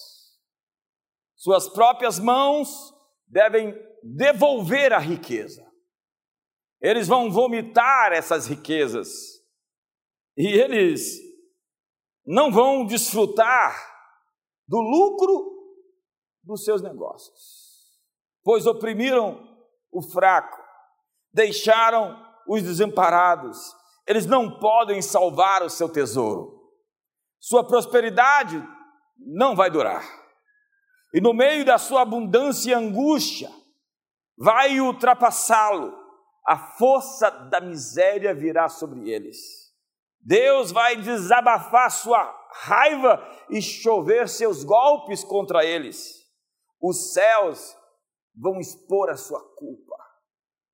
Suas 1.43 1.67
próprias 1.67 2.19
mãos 2.19 2.93
devem 3.27 3.77
devolver 4.01 4.93
a 4.93 4.97
riqueza. 4.97 5.69
Eles 6.79 7.05
vão 7.05 7.29
vomitar 7.29 8.13
essas 8.13 8.47
riquezas. 8.47 9.09
E 10.37 10.47
eles 10.47 11.19
não 12.25 12.49
vão 12.49 12.85
desfrutar 12.85 13.75
do 14.65 14.79
lucro 14.79 15.51
dos 16.43 16.63
seus 16.63 16.81
negócios, 16.81 17.99
pois 18.41 18.65
oprimiram 18.65 19.45
o 19.91 20.01
fraco, 20.01 20.57
deixaram 21.33 22.25
os 22.47 22.63
desamparados, 22.63 23.75
eles 24.07 24.25
não 24.25 24.59
podem 24.59 25.01
salvar 25.01 25.61
o 25.61 25.69
seu 25.69 25.89
tesouro, 25.89 26.71
sua 27.37 27.67
prosperidade 27.67 28.65
não 29.17 29.57
vai 29.57 29.69
durar, 29.69 30.22
e 31.13 31.21
no 31.21 31.33
meio 31.33 31.63
da 31.63 31.77
sua 31.77 32.01
abundância 32.01 32.71
e 32.71 32.73
angústia, 32.73 33.51
vai 34.37 34.79
ultrapassá-lo, 34.79 35.93
a 36.45 36.57
força 36.57 37.29
da 37.29 37.61
miséria 37.61 38.33
virá 38.33 38.67
sobre 38.67 39.09
eles. 39.09 39.37
Deus 40.19 40.71
vai 40.71 40.97
desabafar 40.97 41.91
sua 41.91 42.33
raiva 42.51 43.21
e 43.49 43.61
chover 43.61 44.27
seus 44.27 44.63
golpes 44.63 45.23
contra 45.23 45.63
eles 45.63 46.23
os 46.83 47.13
céus 47.13 47.73
vão 48.35 48.59
expor 48.59 49.09
a 49.09 49.15
sua 49.15 49.39
culpa 49.55 49.95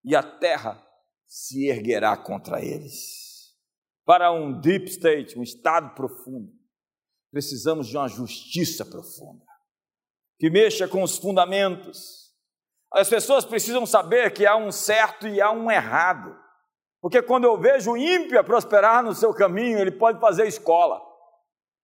e 0.03 0.15
a 0.15 0.23
terra 0.23 0.83
se 1.27 1.67
erguerá 1.67 2.17
contra 2.17 2.65
eles. 2.65 3.53
Para 4.03 4.31
um 4.31 4.59
deep 4.59 4.89
state, 4.89 5.37
um 5.37 5.43
estado 5.43 5.93
profundo, 5.93 6.51
precisamos 7.29 7.87
de 7.87 7.95
uma 7.95 8.07
justiça 8.07 8.83
profunda 8.83 9.45
que 10.39 10.49
mexa 10.49 10.88
com 10.88 11.04
os 11.04 11.17
fundamentos. 11.17 12.32
As 12.91 13.10
pessoas 13.10 13.45
precisam 13.45 13.86
saber 13.86 14.34
que 14.34 14.47
há 14.47 14.56
um 14.56 14.71
certo 14.71 15.28
e 15.28 15.41
há 15.41 15.52
um 15.52 15.69
errado. 15.69 16.36
Porque 17.02 17.21
quando 17.21 17.43
eu 17.43 17.58
vejo 17.58 17.91
o 17.91 17.97
ímpio 17.97 18.43
prosperar 18.43 19.04
no 19.04 19.13
seu 19.13 19.34
caminho, 19.34 19.78
ele 19.78 19.91
pode 19.91 20.19
fazer 20.19 20.47
escola. 20.47 20.99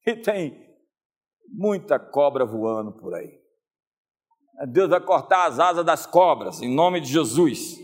E 0.06 0.16
tem 0.16 0.66
muita 1.48 2.00
cobra 2.00 2.46
voando 2.46 2.92
por 2.94 3.14
aí. 3.14 3.40
Deus 4.68 4.90
vai 4.90 5.02
cortar 5.02 5.46
as 5.46 5.60
asas 5.60 5.86
das 5.86 6.06
cobras, 6.06 6.62
em 6.62 6.74
nome 6.74 7.02
de 7.02 7.12
Jesus. 7.12 7.78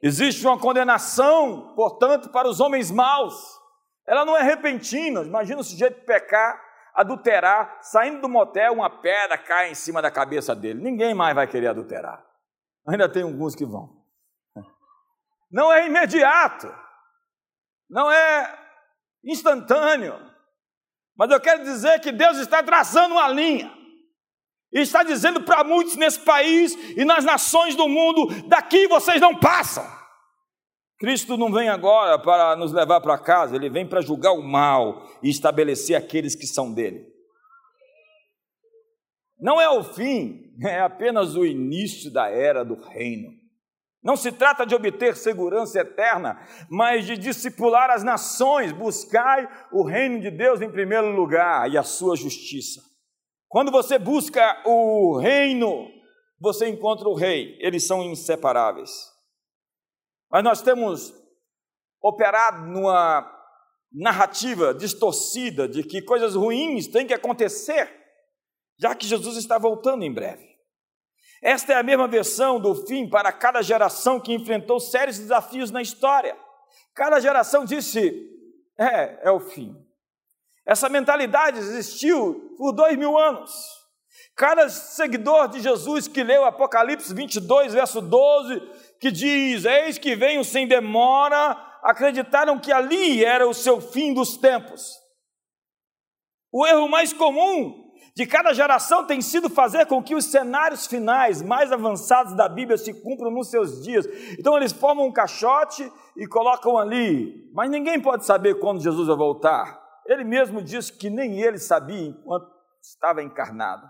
Existe 0.00 0.46
uma 0.46 0.58
condenação, 0.58 1.74
portanto, 1.74 2.28
para 2.30 2.48
os 2.48 2.60
homens 2.60 2.90
maus. 2.90 3.34
Ela 4.06 4.24
não 4.24 4.36
é 4.36 4.42
repentina. 4.42 5.22
Imagina 5.22 5.60
o 5.60 5.64
sujeito 5.64 6.04
pecar, 6.04 6.60
adulterar, 6.98 7.78
saindo 7.80 8.20
do 8.20 8.28
motel, 8.28 8.72
uma 8.72 8.90
pedra 8.90 9.38
cai 9.38 9.70
em 9.70 9.74
cima 9.74 10.02
da 10.02 10.10
cabeça 10.10 10.54
dele. 10.54 10.82
Ninguém 10.82 11.14
mais 11.14 11.32
vai 11.32 11.46
querer 11.46 11.68
adulterar. 11.68 12.26
Ainda 12.88 13.08
tem 13.08 13.22
alguns 13.22 13.54
que 13.54 13.64
vão. 13.64 14.02
Não 15.48 15.72
é 15.72 15.86
imediato. 15.86 16.66
Não 17.88 18.10
é 18.10 18.58
instantâneo. 19.24 20.18
Mas 21.16 21.30
eu 21.30 21.40
quero 21.40 21.62
dizer 21.62 22.00
que 22.00 22.10
Deus 22.10 22.36
está 22.38 22.64
traçando 22.64 23.14
uma 23.14 23.28
linha. 23.28 23.72
E 24.72 24.80
está 24.80 25.04
dizendo 25.04 25.40
para 25.42 25.62
muitos 25.62 25.94
nesse 25.94 26.18
país 26.20 26.74
e 26.96 27.04
nas 27.04 27.24
nações 27.24 27.76
do 27.76 27.88
mundo: 27.88 28.48
daqui 28.48 28.88
vocês 28.88 29.20
não 29.20 29.38
passam. 29.38 29.97
Cristo 30.98 31.36
não 31.36 31.52
vem 31.52 31.68
agora 31.68 32.18
para 32.18 32.56
nos 32.56 32.72
levar 32.72 33.00
para 33.00 33.16
casa, 33.16 33.54
ele 33.54 33.70
vem 33.70 33.86
para 33.86 34.00
julgar 34.00 34.32
o 34.32 34.42
mal 34.42 35.04
e 35.22 35.30
estabelecer 35.30 35.94
aqueles 35.96 36.34
que 36.34 36.46
são 36.46 36.72
dele. 36.74 37.06
Não 39.40 39.60
é 39.60 39.70
o 39.70 39.84
fim, 39.84 40.52
é 40.60 40.80
apenas 40.80 41.36
o 41.36 41.46
início 41.46 42.12
da 42.12 42.28
era 42.28 42.64
do 42.64 42.74
reino. 42.74 43.30
Não 44.02 44.16
se 44.16 44.32
trata 44.32 44.64
de 44.64 44.74
obter 44.74 45.16
segurança 45.16 45.78
eterna, 45.78 46.40
mas 46.68 47.06
de 47.06 47.16
discipular 47.16 47.90
as 47.90 48.02
nações, 48.02 48.72
buscai 48.72 49.48
o 49.72 49.84
reino 49.84 50.20
de 50.20 50.30
Deus 50.30 50.60
em 50.60 50.70
primeiro 50.70 51.12
lugar 51.12 51.70
e 51.70 51.78
a 51.78 51.84
sua 51.84 52.16
justiça. 52.16 52.80
Quando 53.46 53.70
você 53.70 53.98
busca 53.98 54.62
o 54.66 55.16
reino, 55.18 55.86
você 56.40 56.68
encontra 56.68 57.08
o 57.08 57.14
rei, 57.14 57.56
eles 57.60 57.86
são 57.86 58.02
inseparáveis. 58.02 58.90
Mas 60.30 60.44
nós 60.44 60.62
temos 60.62 61.12
operado 62.00 62.66
numa 62.66 63.34
narrativa 63.92 64.74
distorcida 64.74 65.66
de 65.68 65.82
que 65.82 66.02
coisas 66.02 66.34
ruins 66.34 66.86
têm 66.86 67.06
que 67.06 67.14
acontecer, 67.14 67.90
já 68.78 68.94
que 68.94 69.06
Jesus 69.06 69.36
está 69.36 69.58
voltando 69.58 70.04
em 70.04 70.12
breve. 70.12 70.46
Esta 71.42 71.72
é 71.72 71.76
a 71.76 71.82
mesma 71.82 72.08
versão 72.08 72.60
do 72.60 72.74
fim 72.86 73.08
para 73.08 73.32
cada 73.32 73.62
geração 73.62 74.20
que 74.20 74.34
enfrentou 74.34 74.80
sérios 74.80 75.18
desafios 75.18 75.70
na 75.70 75.80
história. 75.80 76.36
Cada 76.94 77.20
geração 77.20 77.64
disse: 77.64 78.28
é, 78.78 79.28
é 79.28 79.30
o 79.30 79.40
fim. 79.40 79.74
Essa 80.66 80.88
mentalidade 80.88 81.58
existiu 81.58 82.54
por 82.58 82.72
dois 82.72 82.96
mil 82.96 83.16
anos. 83.16 83.50
Cada 84.36 84.68
seguidor 84.68 85.48
de 85.48 85.60
Jesus 85.60 86.06
que 86.06 86.22
leu 86.22 86.44
Apocalipse 86.44 87.12
22, 87.14 87.72
verso 87.72 88.00
12, 88.00 88.60
que 89.00 89.10
diz: 89.10 89.64
Eis 89.64 89.98
que 89.98 90.16
venho 90.16 90.44
sem 90.44 90.66
demora, 90.66 91.56
acreditaram 91.82 92.58
que 92.58 92.72
ali 92.72 93.24
era 93.24 93.46
o 93.46 93.54
seu 93.54 93.80
fim 93.80 94.12
dos 94.12 94.36
tempos. 94.36 94.96
O 96.52 96.66
erro 96.66 96.88
mais 96.88 97.12
comum 97.12 97.88
de 98.16 98.26
cada 98.26 98.52
geração 98.52 99.06
tem 99.06 99.20
sido 99.20 99.48
fazer 99.48 99.86
com 99.86 100.02
que 100.02 100.14
os 100.14 100.24
cenários 100.24 100.86
finais 100.86 101.40
mais 101.40 101.70
avançados 101.70 102.34
da 102.34 102.48
Bíblia 102.48 102.76
se 102.76 102.92
cumpram 102.92 103.30
nos 103.30 103.48
seus 103.48 103.82
dias. 103.84 104.06
Então 104.38 104.56
eles 104.56 104.72
formam 104.72 105.06
um 105.06 105.12
caixote 105.12 105.88
e 106.16 106.26
colocam 106.26 106.76
ali, 106.76 107.48
mas 107.52 107.70
ninguém 107.70 108.00
pode 108.00 108.26
saber 108.26 108.58
quando 108.58 108.82
Jesus 108.82 109.06
vai 109.06 109.16
voltar. 109.16 109.80
Ele 110.04 110.24
mesmo 110.24 110.60
disse 110.60 110.92
que 110.92 111.08
nem 111.08 111.40
ele 111.40 111.58
sabia 111.58 112.08
enquanto 112.08 112.50
estava 112.82 113.22
encarnado. 113.22 113.88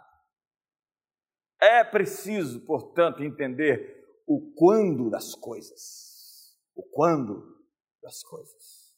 É 1.61 1.83
preciso, 1.83 2.61
portanto, 2.67 3.23
entender 3.23 3.98
o 4.29 4.53
quando 4.55 5.09
das 5.09 5.35
coisas. 5.35 6.55
O 6.77 6.83
quando 6.83 7.57
das 8.03 8.23
coisas. 8.23 8.93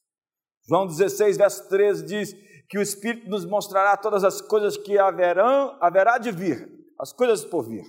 João 0.68 0.86
16, 0.86 1.36
verso 1.36 1.68
13 1.68 2.04
diz 2.04 2.32
que 2.68 2.78
o 2.78 2.82
Espírito 2.82 3.30
nos 3.30 3.44
mostrará 3.44 3.96
todas 3.96 4.24
as 4.24 4.40
coisas 4.40 4.76
que 4.76 4.98
haverão, 4.98 5.78
haverá 5.80 6.18
de 6.18 6.30
vir, 6.30 6.68
as 6.98 7.12
coisas 7.12 7.44
por 7.44 7.62
vir. 7.62 7.84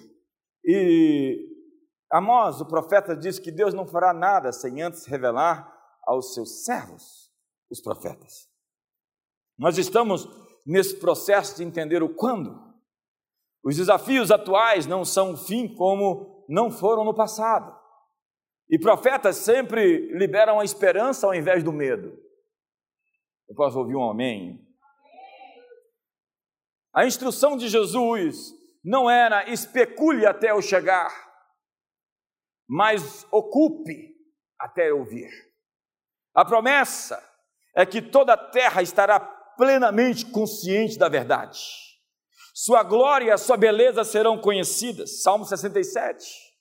E 0.64 1.50
Amós, 2.12 2.62
o 2.62 2.66
profeta, 2.66 3.16
diz 3.16 3.40
que 3.40 3.52
Deus 3.52 3.74
não 3.74 3.88
fará 3.88 4.14
nada 4.14 4.52
sem 4.52 4.82
antes 4.82 5.06
revelar 5.06 5.72
aos 6.04 6.34
seus 6.34 6.64
servos, 6.66 7.32
os 7.70 7.82
profetas. 7.82 8.50
Nós 9.58 9.78
estamos 9.78 10.28
nesse 10.66 10.96
processo 10.98 11.56
de 11.56 11.64
entender 11.64 12.04
o 12.04 12.14
quando. 12.14 12.60
Os 13.64 13.78
desafios 13.78 14.32
atuais 14.32 14.86
não 14.86 15.06
são 15.06 15.34
o 15.34 15.38
fim 15.38 15.68
como 15.68 16.41
não 16.52 16.70
foram 16.70 17.06
no 17.06 17.16
passado. 17.16 17.74
E 18.70 18.78
profetas 18.78 19.38
sempre 19.38 20.12
liberam 20.18 20.60
a 20.60 20.66
esperança 20.66 21.26
ao 21.26 21.34
invés 21.34 21.64
do 21.64 21.72
medo. 21.72 22.18
Eu 23.48 23.56
posso 23.56 23.80
ouvir 23.80 23.96
um 23.96 24.10
amém? 24.10 24.60
A 26.94 27.06
instrução 27.06 27.56
de 27.56 27.70
Jesus 27.70 28.54
não 28.84 29.10
era 29.10 29.50
especule 29.50 30.26
até 30.26 30.52
eu 30.52 30.62
chegar, 30.62 31.10
mas 32.68 33.26
ocupe 33.32 34.14
até 34.60 34.92
eu 34.92 35.06
vir. 35.06 35.32
A 36.36 36.44
promessa 36.44 37.22
é 37.74 37.86
que 37.86 38.02
toda 38.02 38.34
a 38.34 38.50
terra 38.52 38.82
estará 38.82 39.20
plenamente 39.22 40.26
consciente 40.26 40.98
da 40.98 41.08
verdade. 41.08 41.91
Sua 42.54 42.84
glória 42.84 43.28
e 43.28 43.32
a 43.32 43.38
sua 43.38 43.58
beleza 43.58 44.04
serão 44.04 44.38
conhecidas. 44.38 45.22
Salmo 45.22 45.46
67. 45.46 46.52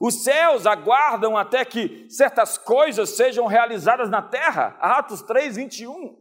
Os 0.00 0.22
céus 0.22 0.66
aguardam 0.66 1.36
até 1.36 1.64
que 1.64 2.08
certas 2.10 2.56
coisas 2.56 3.10
sejam 3.10 3.46
realizadas 3.46 4.08
na 4.08 4.22
terra. 4.22 4.76
Atos 4.80 5.22
3, 5.22 5.56
21. 5.56 6.18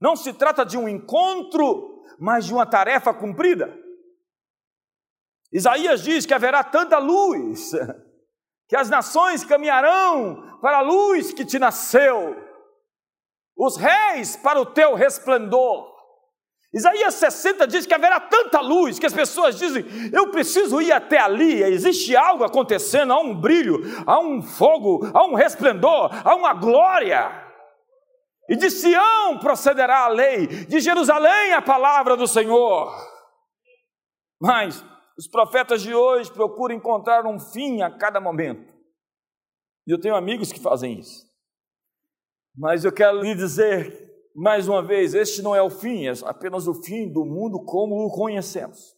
Não 0.00 0.16
se 0.16 0.32
trata 0.32 0.64
de 0.64 0.76
um 0.76 0.88
encontro, 0.88 2.04
mas 2.18 2.46
de 2.46 2.52
uma 2.52 2.66
tarefa 2.66 3.12
cumprida. 3.12 3.76
Isaías 5.52 6.02
diz 6.02 6.26
que 6.26 6.34
haverá 6.34 6.62
tanta 6.62 6.98
luz, 6.98 7.72
que 8.68 8.76
as 8.76 8.90
nações 8.90 9.44
caminharão 9.44 10.58
para 10.60 10.78
a 10.78 10.82
luz 10.82 11.32
que 11.32 11.44
te 11.44 11.58
nasceu, 11.58 12.36
os 13.56 13.76
reis 13.76 14.36
para 14.36 14.60
o 14.60 14.66
teu 14.66 14.94
resplendor. 14.94 15.97
Isaías 16.72 17.14
60 17.14 17.66
diz 17.66 17.86
que 17.86 17.94
haverá 17.94 18.20
tanta 18.20 18.60
luz 18.60 18.98
que 18.98 19.06
as 19.06 19.14
pessoas 19.14 19.58
dizem: 19.58 19.84
eu 20.12 20.30
preciso 20.30 20.82
ir 20.82 20.92
até 20.92 21.18
ali. 21.18 21.62
Existe 21.62 22.14
algo 22.14 22.44
acontecendo, 22.44 23.12
há 23.12 23.20
um 23.20 23.34
brilho, 23.34 23.80
há 24.06 24.20
um 24.20 24.42
fogo, 24.42 25.00
há 25.14 25.24
um 25.24 25.34
resplendor, 25.34 26.10
há 26.26 26.34
uma 26.34 26.52
glória. 26.52 27.46
E 28.50 28.56
de 28.56 28.70
Sião 28.70 29.38
procederá 29.38 30.04
a 30.04 30.08
lei, 30.08 30.46
de 30.46 30.80
Jerusalém 30.80 31.52
a 31.52 31.62
palavra 31.62 32.16
do 32.16 32.26
Senhor. 32.26 32.94
Mas 34.40 34.84
os 35.18 35.26
profetas 35.26 35.82
de 35.82 35.94
hoje 35.94 36.32
procuram 36.32 36.74
encontrar 36.74 37.26
um 37.26 37.40
fim 37.40 37.82
a 37.82 37.90
cada 37.90 38.20
momento. 38.20 38.74
E 39.86 39.92
eu 39.92 40.00
tenho 40.00 40.14
amigos 40.14 40.52
que 40.52 40.60
fazem 40.60 40.98
isso. 40.98 41.26
Mas 42.56 42.84
eu 42.84 42.92
quero 42.92 43.20
lhe 43.20 43.34
dizer 43.34 44.07
mais 44.38 44.68
uma 44.68 44.86
vez: 44.86 45.14
este 45.14 45.42
não 45.42 45.54
é 45.54 45.60
o 45.60 45.68
fim, 45.68 46.06
é 46.06 46.12
apenas 46.24 46.68
o 46.68 46.74
fim 46.74 47.12
do 47.12 47.24
mundo 47.24 47.64
como 47.64 47.96
o 48.06 48.10
conhecemos. 48.10 48.96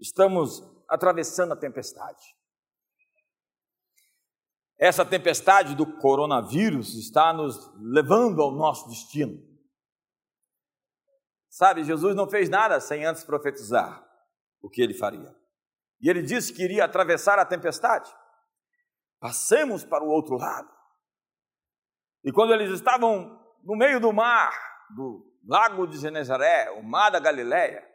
Estamos 0.00 0.62
atravessando 0.88 1.52
a 1.52 1.56
tempestade. 1.56 2.34
Essa 4.78 5.06
tempestade 5.06 5.74
do 5.74 5.86
coronavírus 5.98 6.94
está 6.96 7.32
nos 7.32 7.72
levando 7.80 8.42
ao 8.42 8.50
nosso 8.50 8.88
destino. 8.88 9.40
Sabe, 11.48 11.84
Jesus 11.84 12.14
não 12.14 12.28
fez 12.28 12.50
nada 12.50 12.78
sem 12.80 13.06
antes 13.06 13.24
profetizar 13.24 14.04
o 14.60 14.68
que 14.68 14.82
ele 14.82 14.92
faria. 14.92 15.34
E 16.00 16.10
ele 16.10 16.20
disse 16.20 16.52
que 16.52 16.62
iria 16.62 16.84
atravessar 16.84 17.38
a 17.38 17.46
tempestade. 17.46 18.12
Passemos 19.18 19.82
para 19.82 20.04
o 20.04 20.08
outro 20.08 20.36
lado. 20.36 20.75
E 22.26 22.32
quando 22.32 22.52
eles 22.52 22.72
estavam 22.72 23.40
no 23.62 23.76
meio 23.76 24.00
do 24.00 24.12
mar, 24.12 24.50
do 24.96 25.24
lago 25.46 25.86
de 25.86 25.96
Genezaré, 25.96 26.72
o 26.72 26.82
mar 26.82 27.08
da 27.08 27.20
Galileia, 27.20 27.86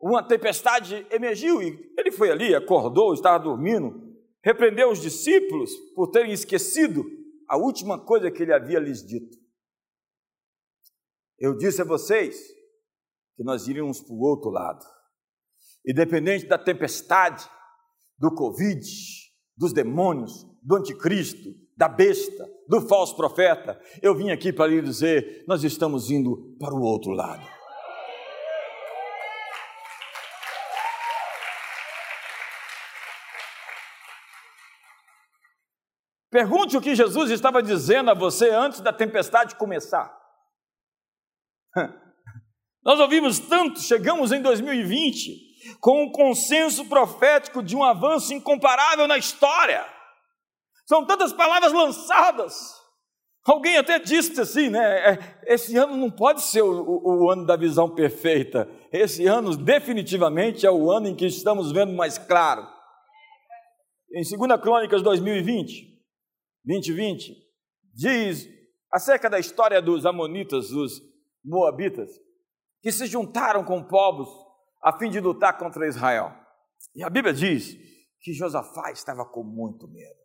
uma 0.00 0.22
tempestade 0.22 1.04
emergiu 1.10 1.60
e 1.60 1.92
ele 1.98 2.12
foi 2.12 2.30
ali, 2.30 2.54
acordou, 2.54 3.12
estava 3.12 3.42
dormindo, 3.42 4.14
repreendeu 4.40 4.88
os 4.88 5.00
discípulos 5.00 5.74
por 5.96 6.12
terem 6.12 6.32
esquecido 6.32 7.04
a 7.48 7.56
última 7.56 7.98
coisa 7.98 8.30
que 8.30 8.40
ele 8.40 8.52
havia 8.52 8.78
lhes 8.78 9.04
dito. 9.04 9.36
Eu 11.36 11.56
disse 11.56 11.82
a 11.82 11.84
vocês 11.84 12.38
que 13.36 13.42
nós 13.42 13.66
iríamos 13.66 14.00
para 14.00 14.14
o 14.14 14.20
outro 14.20 14.50
lado. 14.50 14.84
Independente 15.84 16.46
da 16.46 16.56
tempestade, 16.56 17.50
do 18.16 18.32
Covid, 18.32 18.86
dos 19.56 19.72
demônios, 19.72 20.46
do 20.62 20.76
anticristo, 20.76 21.63
da 21.76 21.88
besta, 21.88 22.48
do 22.68 22.80
falso 22.86 23.16
profeta, 23.16 23.80
eu 24.00 24.14
vim 24.14 24.30
aqui 24.30 24.52
para 24.52 24.66
lhe 24.66 24.80
dizer: 24.80 25.44
nós 25.46 25.64
estamos 25.64 26.10
indo 26.10 26.56
para 26.58 26.74
o 26.74 26.82
outro 26.82 27.10
lado. 27.12 27.54
Pergunte 36.30 36.76
o 36.76 36.80
que 36.80 36.96
Jesus 36.96 37.30
estava 37.30 37.62
dizendo 37.62 38.10
a 38.10 38.14
você 38.14 38.50
antes 38.50 38.80
da 38.80 38.92
tempestade 38.92 39.54
começar. 39.54 40.12
Nós 42.84 42.98
ouvimos 42.98 43.38
tanto, 43.38 43.78
chegamos 43.80 44.32
em 44.32 44.42
2020 44.42 45.78
com 45.80 46.02
um 46.02 46.10
consenso 46.10 46.86
profético 46.86 47.62
de 47.62 47.76
um 47.76 47.84
avanço 47.84 48.34
incomparável 48.34 49.06
na 49.06 49.16
história. 49.16 49.93
São 50.86 51.06
tantas 51.06 51.32
palavras 51.32 51.72
lançadas. 51.72 52.84
Alguém 53.44 53.76
até 53.76 53.98
disse 53.98 54.40
assim, 54.40 54.70
né? 54.70 55.12
É, 55.12 55.44
esse 55.46 55.76
ano 55.76 55.96
não 55.96 56.10
pode 56.10 56.42
ser 56.42 56.62
o, 56.62 56.70
o, 56.70 57.24
o, 57.24 57.30
ano 57.30 57.44
da 57.44 57.56
visão 57.56 57.94
perfeita. 57.94 58.68
Esse 58.90 59.26
ano, 59.26 59.54
definitivamente, 59.54 60.64
é 60.64 60.70
o 60.70 60.90
ano 60.90 61.08
em 61.08 61.14
que 61.14 61.26
estamos 61.26 61.70
vendo 61.70 61.92
mais 61.92 62.16
claro. 62.16 62.66
Em 64.14 64.22
2 64.22 64.60
Crônicas 64.62 65.02
2020, 65.02 65.94
2020, 66.64 67.34
diz 67.92 68.48
acerca 68.90 69.28
da 69.28 69.38
história 69.38 69.82
dos 69.82 70.06
Amonitas, 70.06 70.68
dos 70.70 71.02
Moabitas, 71.44 72.10
que 72.80 72.90
se 72.90 73.06
juntaram 73.06 73.62
com 73.64 73.82
povos 73.82 74.28
a 74.82 74.96
fim 74.96 75.10
de 75.10 75.20
lutar 75.20 75.58
contra 75.58 75.86
Israel. 75.86 76.32
E 76.94 77.02
a 77.02 77.10
Bíblia 77.10 77.34
diz 77.34 77.76
que 78.20 78.32
Josafá 78.32 78.90
estava 78.90 79.24
com 79.26 79.42
muito 79.42 79.86
medo. 79.88 80.23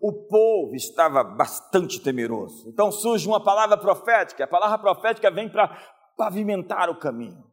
O 0.00 0.26
povo 0.26 0.74
estava 0.74 1.22
bastante 1.22 2.00
temeroso. 2.00 2.68
Então 2.68 2.90
surge 2.90 3.26
uma 3.26 3.42
palavra 3.42 3.76
profética. 3.76 4.44
A 4.44 4.48
palavra 4.48 4.78
profética 4.78 5.30
vem 5.30 5.48
para 5.48 5.68
pavimentar 6.16 6.90
o 6.90 6.98
caminho. 6.98 7.44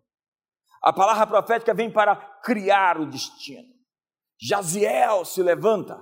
A 0.81 0.93
palavra 0.93 1.27
profética 1.27 1.73
vem 1.73 1.91
para 1.91 2.15
criar 2.43 2.99
o 2.99 3.05
destino. 3.05 3.67
Jaziel 4.41 5.25
se 5.25 5.43
levanta 5.43 6.01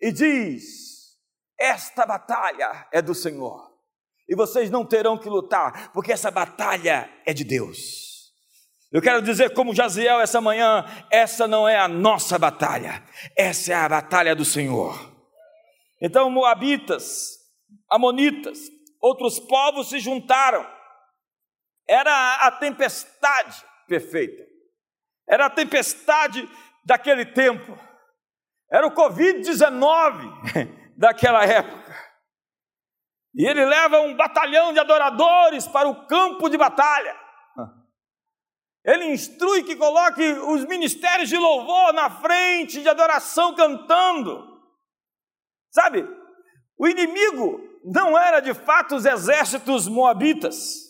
e 0.00 0.12
diz: 0.12 1.16
esta 1.58 2.06
batalha 2.06 2.86
é 2.92 3.02
do 3.02 3.14
Senhor. 3.14 3.68
E 4.28 4.36
vocês 4.36 4.70
não 4.70 4.84
terão 4.84 5.18
que 5.18 5.28
lutar, 5.28 5.90
porque 5.92 6.12
essa 6.12 6.30
batalha 6.30 7.10
é 7.26 7.32
de 7.32 7.42
Deus. 7.44 8.32
Eu 8.92 9.02
quero 9.02 9.20
dizer, 9.20 9.52
como 9.52 9.74
Jaziel 9.74 10.20
essa 10.20 10.40
manhã, 10.40 10.84
essa 11.10 11.46
não 11.48 11.68
é 11.68 11.78
a 11.78 11.88
nossa 11.88 12.38
batalha, 12.38 13.02
essa 13.36 13.72
é 13.72 13.74
a 13.74 13.88
batalha 13.88 14.34
do 14.36 14.44
Senhor. 14.44 15.17
Então, 16.00 16.30
Moabitas, 16.30 17.38
Amonitas, 17.88 18.58
outros 19.00 19.38
povos 19.38 19.88
se 19.88 19.98
juntaram. 19.98 20.66
Era 21.88 22.46
a 22.46 22.52
tempestade 22.52 23.64
perfeita, 23.86 24.44
era 25.26 25.46
a 25.46 25.50
tempestade 25.50 26.46
daquele 26.84 27.24
tempo, 27.24 27.78
era 28.70 28.86
o 28.86 28.94
Covid-19 28.94 30.92
daquela 30.96 31.44
época. 31.44 31.88
E 33.34 33.46
ele 33.46 33.64
leva 33.64 34.00
um 34.00 34.16
batalhão 34.16 34.72
de 34.72 34.80
adoradores 34.80 35.66
para 35.66 35.88
o 35.88 36.06
campo 36.06 36.48
de 36.48 36.58
batalha. 36.58 37.16
Ele 38.84 39.06
instrui 39.12 39.62
que 39.62 39.76
coloque 39.76 40.22
os 40.22 40.64
ministérios 40.64 41.28
de 41.28 41.36
louvor 41.36 41.92
na 41.92 42.10
frente 42.10 42.82
de 42.82 42.88
adoração 42.88 43.54
cantando. 43.54 44.57
Sabe, 45.70 46.06
o 46.78 46.86
inimigo 46.86 47.60
não 47.84 48.18
era 48.18 48.40
de 48.40 48.54
fato 48.54 48.96
os 48.96 49.04
exércitos 49.04 49.88
moabitas. 49.88 50.88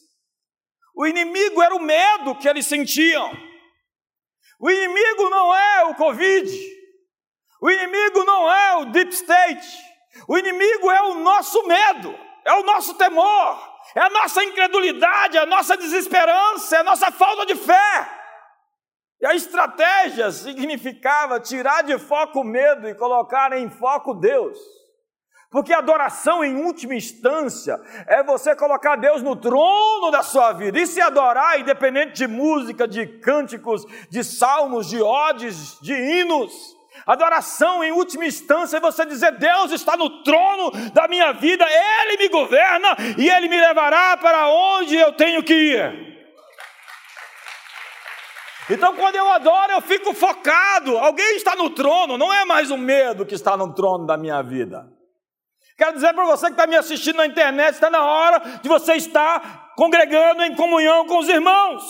O 0.94 1.06
inimigo 1.06 1.62
era 1.62 1.74
o 1.74 1.80
medo 1.80 2.34
que 2.36 2.48
eles 2.48 2.66
sentiam. 2.66 3.30
O 4.60 4.70
inimigo 4.70 5.30
não 5.30 5.54
é 5.54 5.84
o 5.84 5.94
Covid. 5.94 6.50
O 7.60 7.70
inimigo 7.70 8.24
não 8.24 8.52
é 8.52 8.76
o 8.76 8.84
deep 8.86 9.12
state. 9.12 9.66
O 10.26 10.36
inimigo 10.36 10.90
é 10.90 11.02
o 11.02 11.14
nosso 11.14 11.66
medo, 11.66 12.18
é 12.44 12.52
o 12.54 12.64
nosso 12.64 12.94
temor, 12.94 13.78
é 13.94 14.00
a 14.00 14.10
nossa 14.10 14.42
incredulidade, 14.42 15.36
é 15.36 15.40
a 15.40 15.46
nossa 15.46 15.76
desesperança, 15.76 16.76
é 16.76 16.80
a 16.80 16.84
nossa 16.84 17.10
falta 17.12 17.46
de 17.46 17.54
fé. 17.54 18.17
E 19.20 19.26
a 19.26 19.34
estratégia 19.34 20.30
significava 20.30 21.40
tirar 21.40 21.82
de 21.82 21.98
foco 21.98 22.40
o 22.40 22.44
medo 22.44 22.88
e 22.88 22.94
colocar 22.94 23.52
em 23.52 23.68
foco 23.68 24.14
Deus. 24.14 24.56
Porque 25.50 25.72
adoração, 25.72 26.44
em 26.44 26.56
última 26.62 26.94
instância, 26.94 27.80
é 28.06 28.22
você 28.22 28.54
colocar 28.54 28.96
Deus 28.96 29.22
no 29.22 29.34
trono 29.34 30.10
da 30.10 30.22
sua 30.22 30.52
vida 30.52 30.78
e 30.78 30.86
se 30.86 31.00
adorar, 31.00 31.58
independente 31.58 32.12
de 32.12 32.26
música, 32.26 32.86
de 32.86 33.06
cânticos, 33.06 33.84
de 34.10 34.22
salmos, 34.22 34.88
de 34.88 35.00
odes, 35.00 35.80
de 35.80 35.94
hinos. 35.94 36.76
Adoração, 37.06 37.82
em 37.82 37.92
última 37.92 38.26
instância, 38.26 38.76
é 38.76 38.80
você 38.80 39.06
dizer: 39.06 39.32
Deus 39.38 39.72
está 39.72 39.96
no 39.96 40.22
trono 40.22 40.70
da 40.92 41.08
minha 41.08 41.32
vida, 41.32 41.64
Ele 41.66 42.18
me 42.18 42.28
governa 42.28 42.88
e 43.16 43.30
Ele 43.30 43.48
me 43.48 43.58
levará 43.58 44.16
para 44.18 44.48
onde 44.48 44.96
eu 44.96 45.14
tenho 45.14 45.42
que 45.42 45.54
ir. 45.54 46.07
Então, 48.70 48.94
quando 48.96 49.16
eu 49.16 49.28
adoro, 49.30 49.72
eu 49.72 49.80
fico 49.80 50.12
focado. 50.12 50.98
Alguém 50.98 51.36
está 51.36 51.56
no 51.56 51.70
trono, 51.70 52.18
não 52.18 52.32
é 52.32 52.44
mais 52.44 52.70
o 52.70 52.76
medo 52.76 53.24
que 53.24 53.34
está 53.34 53.56
no 53.56 53.74
trono 53.74 54.06
da 54.06 54.16
minha 54.16 54.42
vida. 54.42 54.86
Quero 55.76 55.94
dizer 55.94 56.12
para 56.12 56.26
você 56.26 56.46
que 56.46 56.52
está 56.52 56.66
me 56.66 56.76
assistindo 56.76 57.16
na 57.16 57.26
internet, 57.26 57.74
está 57.74 57.88
na 57.88 58.04
hora 58.04 58.38
de 58.60 58.68
você 58.68 58.94
estar 58.94 59.74
congregando 59.76 60.42
em 60.42 60.54
comunhão 60.54 61.06
com 61.06 61.18
os 61.18 61.28
irmãos. 61.28 61.84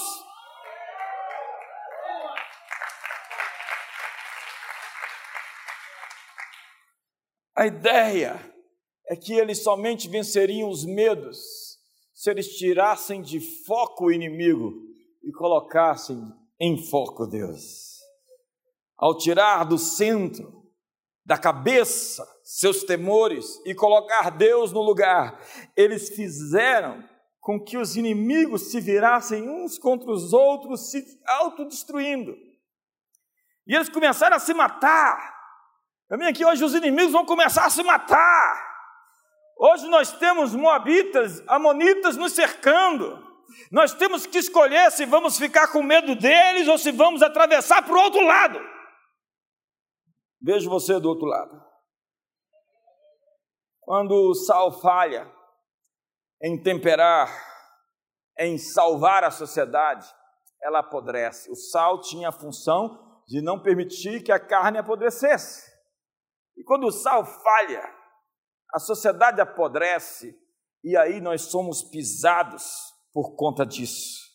A 7.56 7.66
ideia 7.66 8.38
é 9.08 9.16
que 9.16 9.32
eles 9.32 9.64
somente 9.64 10.08
venceriam 10.08 10.68
os 10.68 10.84
medos 10.84 11.38
se 12.14 12.30
eles 12.30 12.56
tirassem 12.56 13.20
de 13.20 13.40
foco 13.64 14.06
o 14.06 14.12
inimigo 14.12 14.74
e 15.24 15.32
colocassem 15.32 16.20
em 16.60 16.76
foco 16.88 17.26
Deus. 17.26 17.98
Ao 18.96 19.16
tirar 19.16 19.64
do 19.64 19.78
centro 19.78 20.58
da 21.24 21.38
cabeça 21.38 22.26
seus 22.42 22.82
temores 22.84 23.60
e 23.64 23.74
colocar 23.74 24.30
Deus 24.30 24.72
no 24.72 24.80
lugar, 24.80 25.40
eles 25.76 26.08
fizeram 26.08 27.04
com 27.38 27.62
que 27.62 27.76
os 27.76 27.96
inimigos 27.96 28.70
se 28.70 28.80
virassem 28.80 29.48
uns 29.48 29.78
contra 29.78 30.10
os 30.10 30.32
outros, 30.32 30.90
se 30.90 31.04
autodestruindo. 31.26 32.34
E 33.66 33.74
eles 33.74 33.88
começaram 33.88 34.36
a 34.36 34.40
se 34.40 34.54
matar. 34.54 35.36
Também 36.08 36.28
aqui 36.28 36.44
hoje 36.44 36.64
os 36.64 36.74
inimigos 36.74 37.12
vão 37.12 37.26
começar 37.26 37.66
a 37.66 37.70
se 37.70 37.82
matar. 37.82 38.66
Hoje 39.58 39.86
nós 39.88 40.12
temos 40.12 40.54
moabitas, 40.54 41.42
amonitas 41.46 42.16
nos 42.16 42.32
cercando. 42.32 43.27
Nós 43.70 43.94
temos 43.94 44.26
que 44.26 44.38
escolher 44.38 44.90
se 44.90 45.06
vamos 45.06 45.38
ficar 45.38 45.72
com 45.72 45.82
medo 45.82 46.14
deles 46.14 46.68
ou 46.68 46.78
se 46.78 46.92
vamos 46.92 47.22
atravessar 47.22 47.82
para 47.82 47.94
o 47.94 48.00
outro 48.00 48.24
lado. 48.24 48.58
Vejo 50.40 50.70
você 50.70 50.98
do 51.00 51.08
outro 51.08 51.26
lado. 51.26 51.68
Quando 53.80 54.12
o 54.12 54.34
sal 54.34 54.70
falha 54.80 55.30
em 56.42 56.62
temperar, 56.62 57.28
em 58.38 58.58
salvar 58.58 59.24
a 59.24 59.30
sociedade, 59.30 60.06
ela 60.62 60.80
apodrece. 60.80 61.50
O 61.50 61.56
sal 61.56 62.00
tinha 62.00 62.28
a 62.28 62.32
função 62.32 63.22
de 63.26 63.42
não 63.42 63.60
permitir 63.60 64.22
que 64.22 64.30
a 64.30 64.38
carne 64.38 64.78
apodrecesse. 64.78 65.68
E 66.56 66.62
quando 66.64 66.86
o 66.86 66.92
sal 66.92 67.24
falha, 67.24 67.82
a 68.72 68.78
sociedade 68.78 69.40
apodrece 69.40 70.38
e 70.84 70.96
aí 70.96 71.20
nós 71.20 71.42
somos 71.42 71.82
pisados 71.82 72.97
por 73.12 73.34
conta 73.36 73.64
disso. 73.64 74.28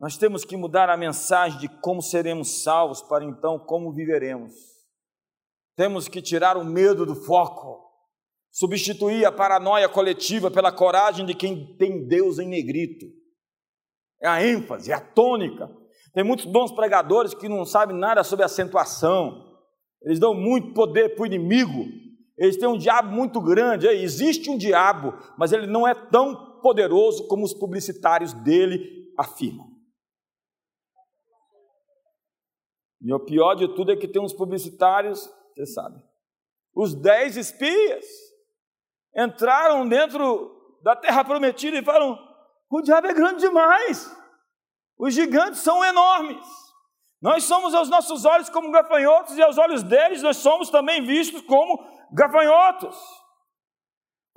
Nós 0.00 0.16
temos 0.16 0.44
que 0.44 0.56
mudar 0.56 0.88
a 0.88 0.96
mensagem 0.96 1.58
de 1.58 1.68
como 1.80 2.00
seremos 2.00 2.62
salvos 2.62 3.02
para 3.02 3.24
então 3.24 3.58
como 3.58 3.92
viveremos. 3.92 4.52
Temos 5.76 6.08
que 6.08 6.22
tirar 6.22 6.56
o 6.56 6.64
medo 6.64 7.04
do 7.04 7.16
foco, 7.16 7.84
substituir 8.50 9.24
a 9.24 9.32
paranoia 9.32 9.88
coletiva 9.88 10.50
pela 10.50 10.72
coragem 10.72 11.26
de 11.26 11.34
quem 11.34 11.76
tem 11.76 12.06
Deus 12.06 12.38
em 12.38 12.48
negrito. 12.48 13.06
É 14.22 14.28
a 14.28 14.44
ênfase, 14.44 14.90
é 14.90 14.94
a 14.94 15.00
tônica. 15.00 15.68
Tem 16.12 16.24
muitos 16.24 16.46
bons 16.46 16.72
pregadores 16.72 17.34
que 17.34 17.48
não 17.48 17.64
sabem 17.64 17.96
nada 17.96 18.24
sobre 18.24 18.44
acentuação. 18.44 19.46
Eles 20.02 20.18
dão 20.18 20.34
muito 20.34 20.74
poder 20.74 21.14
para 21.14 21.22
o 21.22 21.26
inimigo. 21.26 21.84
Eles 22.36 22.56
têm 22.56 22.68
um 22.68 22.78
diabo 22.78 23.10
muito 23.10 23.40
grande. 23.40 23.86
Existe 23.88 24.48
um 24.48 24.56
diabo, 24.56 25.12
mas 25.36 25.52
ele 25.52 25.66
não 25.66 25.86
é 25.86 25.94
tão 25.94 26.47
poderoso 26.68 27.26
como 27.26 27.46
os 27.46 27.54
publicitários 27.54 28.34
dele 28.34 29.10
afirmam. 29.16 29.66
E 33.00 33.10
o 33.14 33.24
pior 33.24 33.54
de 33.54 33.74
tudo 33.74 33.92
é 33.92 33.96
que 33.96 34.06
tem 34.06 34.20
uns 34.20 34.34
publicitários 34.34 35.32
você 35.54 35.64
sabe. 35.64 36.02
Os 36.74 36.94
dez 36.94 37.38
espias 37.38 38.04
entraram 39.16 39.88
dentro 39.88 40.78
da 40.82 40.94
terra 40.94 41.24
prometida 41.24 41.78
e 41.78 41.82
falaram: 41.82 42.18
o 42.70 42.82
diabo 42.82 43.06
é 43.06 43.14
grande 43.14 43.40
demais, 43.40 44.14
os 44.98 45.14
gigantes 45.14 45.60
são 45.60 45.82
enormes. 45.82 46.46
Nós 47.22 47.44
somos 47.44 47.74
aos 47.74 47.88
nossos 47.88 48.26
olhos 48.26 48.50
como 48.50 48.70
gafanhotos 48.70 49.38
e 49.38 49.42
aos 49.42 49.56
olhos 49.56 49.82
deles 49.82 50.22
nós 50.22 50.36
somos 50.36 50.68
também 50.68 51.02
vistos 51.02 51.40
como 51.40 51.82
gafanhotos. 52.12 52.94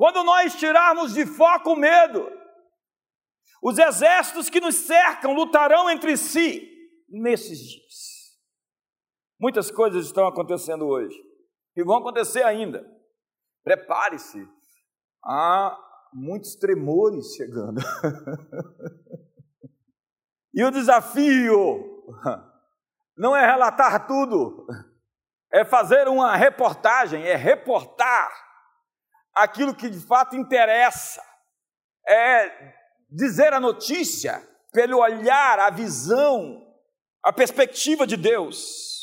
Quando 0.02 0.24
nós 0.24 0.56
tirarmos 0.56 1.14
de 1.14 1.28
foco 1.28 1.74
o 1.74 1.76
medo, 1.76 2.28
os 3.62 3.78
exércitos 3.78 4.50
que 4.50 4.60
nos 4.60 4.74
cercam 4.74 5.32
lutarão 5.32 5.88
entre 5.92 6.18
si 6.18 6.68
nesses 7.08 7.60
dias. 7.60 8.36
Muitas 9.40 9.70
coisas 9.70 10.08
estão 10.08 10.26
acontecendo 10.26 10.88
hoje 10.88 11.16
e 11.78 11.84
vão 11.84 12.00
acontecer 12.00 12.42
ainda. 12.42 12.84
Prepare-se, 13.64 14.44
há 15.24 15.78
muitos 16.12 16.56
tremores 16.56 17.36
chegando. 17.36 17.80
e 20.52 20.64
o 20.64 20.72
desafio 20.72 22.04
não 23.16 23.38
é 23.38 23.46
relatar 23.46 24.08
tudo, 24.08 24.66
é 25.54 25.64
fazer 25.64 26.08
uma 26.08 26.36
reportagem, 26.36 27.24
é 27.24 27.36
reportar 27.36 28.51
aquilo 29.34 29.76
que 29.76 29.90
de 29.90 30.00
fato 30.00 30.36
interessa, 30.36 31.22
é 32.08 32.74
dizer 33.10 33.54
a 33.54 33.60
notícia 33.60 34.42
pelo 34.72 35.00
olhar, 35.00 35.60
a 35.60 35.70
visão, 35.70 36.66
a 37.24 37.32
perspectiva 37.32 38.08
de 38.08 38.18
Deus 38.18 39.02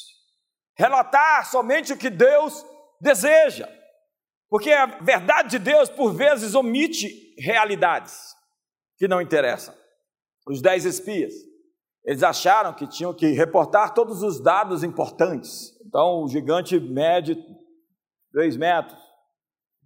relatar 0.78 1.50
somente 1.50 1.92
o 1.92 1.96
que 1.96 2.08
Deus 2.08 2.64
deseja. 3.00 3.68
Porque 4.48 4.70
a 4.70 4.86
verdade 4.86 5.50
de 5.50 5.58
Deus, 5.58 5.90
por 5.90 6.14
vezes, 6.14 6.54
omite 6.54 7.34
realidades 7.38 8.34
que 8.96 9.08
não 9.08 9.20
interessam. 9.20 9.74
Os 10.46 10.62
dez 10.62 10.84
espias, 10.86 11.34
eles 12.04 12.22
acharam 12.22 12.72
que 12.72 12.86
tinham 12.86 13.12
que 13.12 13.26
reportar 13.32 13.92
todos 13.92 14.22
os 14.22 14.40
dados 14.40 14.82
importantes. 14.82 15.72
Então, 15.84 16.22
o 16.22 16.28
gigante 16.28 16.78
mede 16.80 17.36
três 18.32 18.56
metros. 18.56 18.98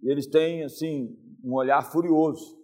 E 0.03 0.11
eles 0.11 0.27
têm, 0.27 0.63
assim, 0.63 1.17
um 1.43 1.53
olhar 1.53 1.81
furioso. 1.81 2.61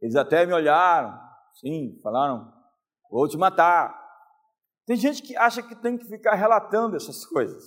Eles 0.00 0.14
até 0.14 0.46
me 0.46 0.52
olharam, 0.52 1.18
sim, 1.60 1.98
falaram: 2.02 2.50
vou 3.10 3.28
te 3.28 3.36
matar. 3.36 3.94
Tem 4.86 4.96
gente 4.96 5.20
que 5.20 5.36
acha 5.36 5.62
que 5.62 5.74
tem 5.74 5.98
que 5.98 6.04
ficar 6.04 6.36
relatando 6.36 6.94
essas 6.94 7.26
coisas. 7.26 7.64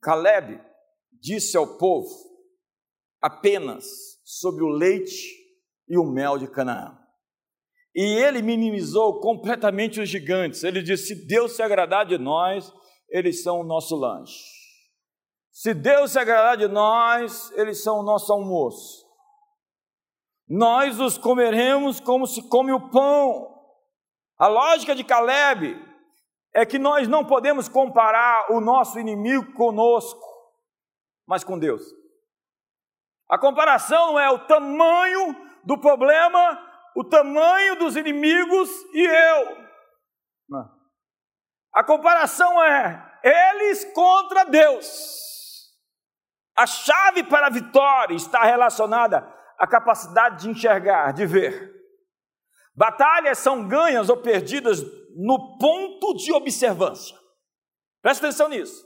Caleb 0.00 0.60
disse 1.20 1.56
ao 1.56 1.78
povo 1.78 2.08
apenas 3.20 3.84
sobre 4.24 4.62
o 4.62 4.68
leite 4.68 5.34
e 5.88 5.98
o 5.98 6.04
mel 6.04 6.38
de 6.38 6.46
Canaã. 6.48 6.96
E 7.92 8.02
ele 8.02 8.40
minimizou 8.40 9.20
completamente 9.20 10.00
os 10.00 10.08
gigantes. 10.08 10.62
Ele 10.62 10.80
disse: 10.80 11.08
se 11.08 11.26
Deus 11.26 11.56
se 11.56 11.62
agradar 11.62 12.06
de 12.06 12.16
nós, 12.16 12.72
eles 13.10 13.42
são 13.42 13.60
o 13.60 13.64
nosso 13.64 13.96
lanche. 13.96 14.57
Se 15.60 15.74
Deus 15.74 16.12
se 16.12 16.20
agradar 16.20 16.56
de 16.56 16.68
nós, 16.68 17.50
eles 17.50 17.82
são 17.82 17.98
o 17.98 18.02
nosso 18.04 18.32
almoço. 18.32 19.04
Nós 20.48 21.00
os 21.00 21.18
comeremos 21.18 21.98
como 21.98 22.28
se 22.28 22.48
come 22.48 22.70
o 22.70 22.88
pão. 22.90 23.58
A 24.38 24.46
lógica 24.46 24.94
de 24.94 25.02
Caleb 25.02 25.76
é 26.54 26.64
que 26.64 26.78
nós 26.78 27.08
não 27.08 27.26
podemos 27.26 27.68
comparar 27.68 28.52
o 28.52 28.60
nosso 28.60 29.00
inimigo 29.00 29.52
conosco, 29.54 30.24
mas 31.26 31.42
com 31.42 31.58
Deus. 31.58 31.82
A 33.28 33.36
comparação 33.36 34.16
é 34.16 34.30
o 34.30 34.46
tamanho 34.46 35.34
do 35.64 35.76
problema, 35.76 36.56
o 36.94 37.02
tamanho 37.02 37.76
dos 37.80 37.96
inimigos 37.96 38.70
e 38.94 39.04
eu. 39.04 39.56
A 41.74 41.82
comparação 41.82 42.62
é 42.62 43.20
eles 43.24 43.84
contra 43.92 44.44
Deus. 44.44 45.36
A 46.58 46.66
chave 46.66 47.22
para 47.22 47.46
a 47.46 47.50
vitória 47.50 48.16
está 48.16 48.42
relacionada 48.42 49.32
a 49.56 49.64
capacidade 49.64 50.42
de 50.42 50.50
enxergar, 50.50 51.12
de 51.12 51.24
ver. 51.24 51.72
Batalhas 52.74 53.38
são 53.38 53.68
ganhas 53.68 54.08
ou 54.08 54.16
perdidas 54.16 54.82
no 55.14 55.56
ponto 55.56 56.14
de 56.14 56.32
observância. 56.32 57.16
Presta 58.02 58.26
atenção 58.26 58.48
nisso. 58.48 58.84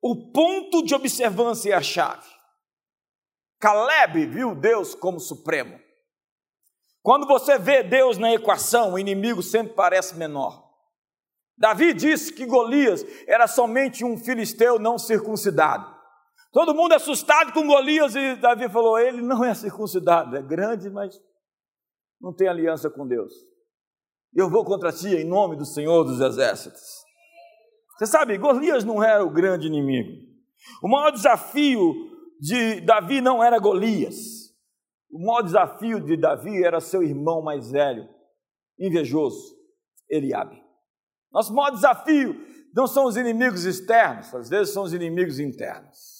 O 0.00 0.32
ponto 0.32 0.82
de 0.82 0.94
observância 0.94 1.74
é 1.74 1.76
a 1.76 1.82
chave. 1.82 2.26
Caleb 3.60 4.24
viu 4.28 4.54
Deus 4.54 4.94
como 4.94 5.20
supremo. 5.20 5.78
Quando 7.02 7.26
você 7.26 7.58
vê 7.58 7.82
Deus 7.82 8.16
na 8.16 8.32
equação, 8.32 8.94
o 8.94 8.98
inimigo 8.98 9.42
sempre 9.42 9.74
parece 9.74 10.14
menor. 10.14 10.66
Davi 11.58 11.92
disse 11.92 12.32
que 12.32 12.46
Golias 12.46 13.04
era 13.26 13.46
somente 13.46 14.02
um 14.02 14.16
filisteu 14.16 14.78
não 14.78 14.98
circuncidado. 14.98 15.95
Todo 16.56 16.74
mundo 16.74 16.94
assustado 16.94 17.52
com 17.52 17.66
Golias 17.66 18.14
e 18.16 18.34
Davi 18.36 18.66
falou: 18.70 18.98
ele 18.98 19.20
não 19.20 19.44
é 19.44 19.52
circuncidado, 19.52 20.34
é 20.38 20.40
grande, 20.40 20.88
mas 20.88 21.20
não 22.18 22.32
tem 22.32 22.48
aliança 22.48 22.88
com 22.88 23.06
Deus. 23.06 23.30
Eu 24.34 24.48
vou 24.48 24.64
contra 24.64 24.90
ti 24.90 25.08
em 25.08 25.24
nome 25.26 25.54
do 25.54 25.66
Senhor 25.66 26.02
dos 26.04 26.18
Exércitos. 26.18 26.80
Você 27.98 28.06
sabe, 28.06 28.38
Golias 28.38 28.84
não 28.84 29.04
era 29.04 29.22
o 29.22 29.28
grande 29.28 29.66
inimigo. 29.66 30.10
O 30.82 30.88
maior 30.88 31.10
desafio 31.10 31.92
de 32.40 32.80
Davi 32.80 33.20
não 33.20 33.44
era 33.44 33.58
Golias. 33.58 34.16
O 35.10 35.26
maior 35.26 35.42
desafio 35.42 36.00
de 36.00 36.16
Davi 36.16 36.64
era 36.64 36.80
seu 36.80 37.02
irmão 37.02 37.42
mais 37.42 37.70
velho, 37.70 38.08
invejoso, 38.80 39.54
Eliabe. 40.08 40.58
Nosso 41.30 41.52
maior 41.52 41.72
desafio 41.72 42.34
não 42.74 42.86
são 42.86 43.04
os 43.04 43.18
inimigos 43.18 43.66
externos, 43.66 44.34
às 44.34 44.48
vezes 44.48 44.72
são 44.72 44.84
os 44.84 44.94
inimigos 44.94 45.38
internos. 45.38 46.15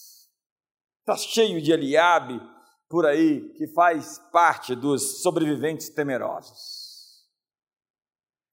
Está 1.09 1.15
cheio 1.15 1.61
de 1.61 1.71
Eliabe 1.71 2.37
por 2.89 3.05
aí 3.05 3.53
que 3.53 3.65
faz 3.69 4.19
parte 4.29 4.75
dos 4.75 5.21
sobreviventes 5.21 5.87
temerosos. 5.87 7.25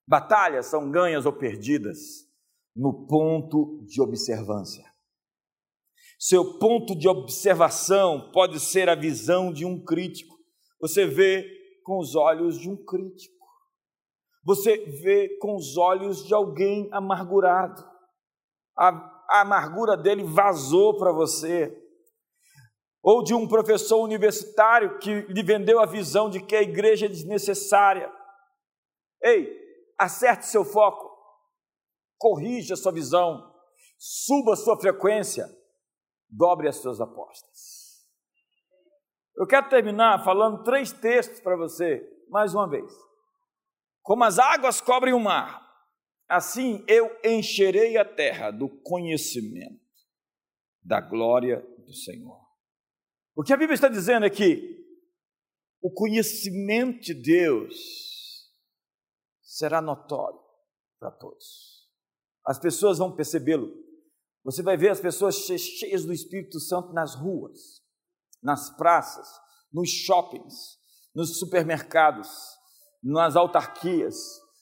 Batalhas 0.06 0.66
são 0.66 0.88
ganhas 0.88 1.26
ou 1.26 1.32
perdidas 1.32 1.98
no 2.76 3.08
ponto 3.08 3.84
de 3.86 4.00
observância. 4.00 4.84
Seu 6.16 6.56
ponto 6.60 6.96
de 6.96 7.08
observação 7.08 8.30
pode 8.30 8.60
ser 8.60 8.88
a 8.88 8.94
visão 8.94 9.52
de 9.52 9.64
um 9.64 9.84
crítico. 9.84 10.36
Você 10.80 11.08
vê 11.08 11.44
com 11.82 11.98
os 11.98 12.14
olhos 12.14 12.56
de 12.60 12.70
um 12.70 12.76
crítico. 12.76 13.34
Você 14.44 14.76
vê 15.02 15.36
com 15.40 15.56
os 15.56 15.76
olhos 15.76 16.24
de 16.24 16.32
alguém 16.32 16.88
amargurado. 16.92 17.84
A, 18.78 18.90
a 19.28 19.40
amargura 19.40 19.96
dele 19.96 20.22
vazou 20.22 20.96
para 20.96 21.10
você. 21.10 21.80
Ou 23.04 23.22
de 23.22 23.34
um 23.34 23.46
professor 23.46 24.02
universitário 24.02 24.98
que 24.98 25.20
lhe 25.28 25.42
vendeu 25.42 25.78
a 25.78 25.84
visão 25.84 26.30
de 26.30 26.40
que 26.40 26.56
a 26.56 26.62
igreja 26.62 27.04
é 27.04 27.08
desnecessária. 27.08 28.10
Ei, 29.22 29.46
acerte 29.98 30.46
seu 30.46 30.64
foco, 30.64 31.14
corrija 32.16 32.76
sua 32.76 32.92
visão, 32.92 33.54
suba 33.98 34.56
sua 34.56 34.80
frequência, 34.80 35.46
dobre 36.30 36.66
as 36.66 36.76
suas 36.76 36.98
apostas. 36.98 37.84
Eu 39.36 39.46
quero 39.46 39.68
terminar 39.68 40.24
falando 40.24 40.62
três 40.62 40.90
textos 40.90 41.40
para 41.40 41.56
você, 41.56 42.02
mais 42.30 42.54
uma 42.54 42.66
vez. 42.66 42.90
Como 44.00 44.24
as 44.24 44.38
águas 44.38 44.80
cobrem 44.80 45.12
o 45.12 45.20
mar, 45.20 45.62
assim 46.26 46.82
eu 46.88 47.14
encherei 47.22 47.98
a 47.98 48.04
terra 48.04 48.50
do 48.50 48.68
conhecimento 48.82 49.84
da 50.82 51.02
glória 51.02 51.60
do 51.84 51.92
Senhor. 51.92 52.43
O 53.36 53.42
que 53.42 53.52
a 53.52 53.56
Bíblia 53.56 53.74
está 53.74 53.88
dizendo 53.88 54.24
é 54.24 54.30
que 54.30 54.84
o 55.82 55.90
conhecimento 55.90 57.00
de 57.00 57.14
Deus 57.14 57.74
será 59.42 59.82
notório 59.82 60.40
para 60.98 61.10
todos. 61.10 61.90
As 62.46 62.58
pessoas 62.58 62.98
vão 62.98 63.14
percebê-lo. 63.14 63.72
Você 64.44 64.62
vai 64.62 64.76
ver 64.76 64.90
as 64.90 65.00
pessoas 65.00 65.36
cheias 65.36 66.04
do 66.04 66.12
Espírito 66.12 66.60
Santo 66.60 66.92
nas 66.92 67.14
ruas, 67.14 67.82
nas 68.42 68.70
praças, 68.76 69.26
nos 69.72 69.90
shoppings, 69.90 70.78
nos 71.14 71.38
supermercados, 71.38 72.28
nas 73.02 73.36
autarquias. 73.36 74.16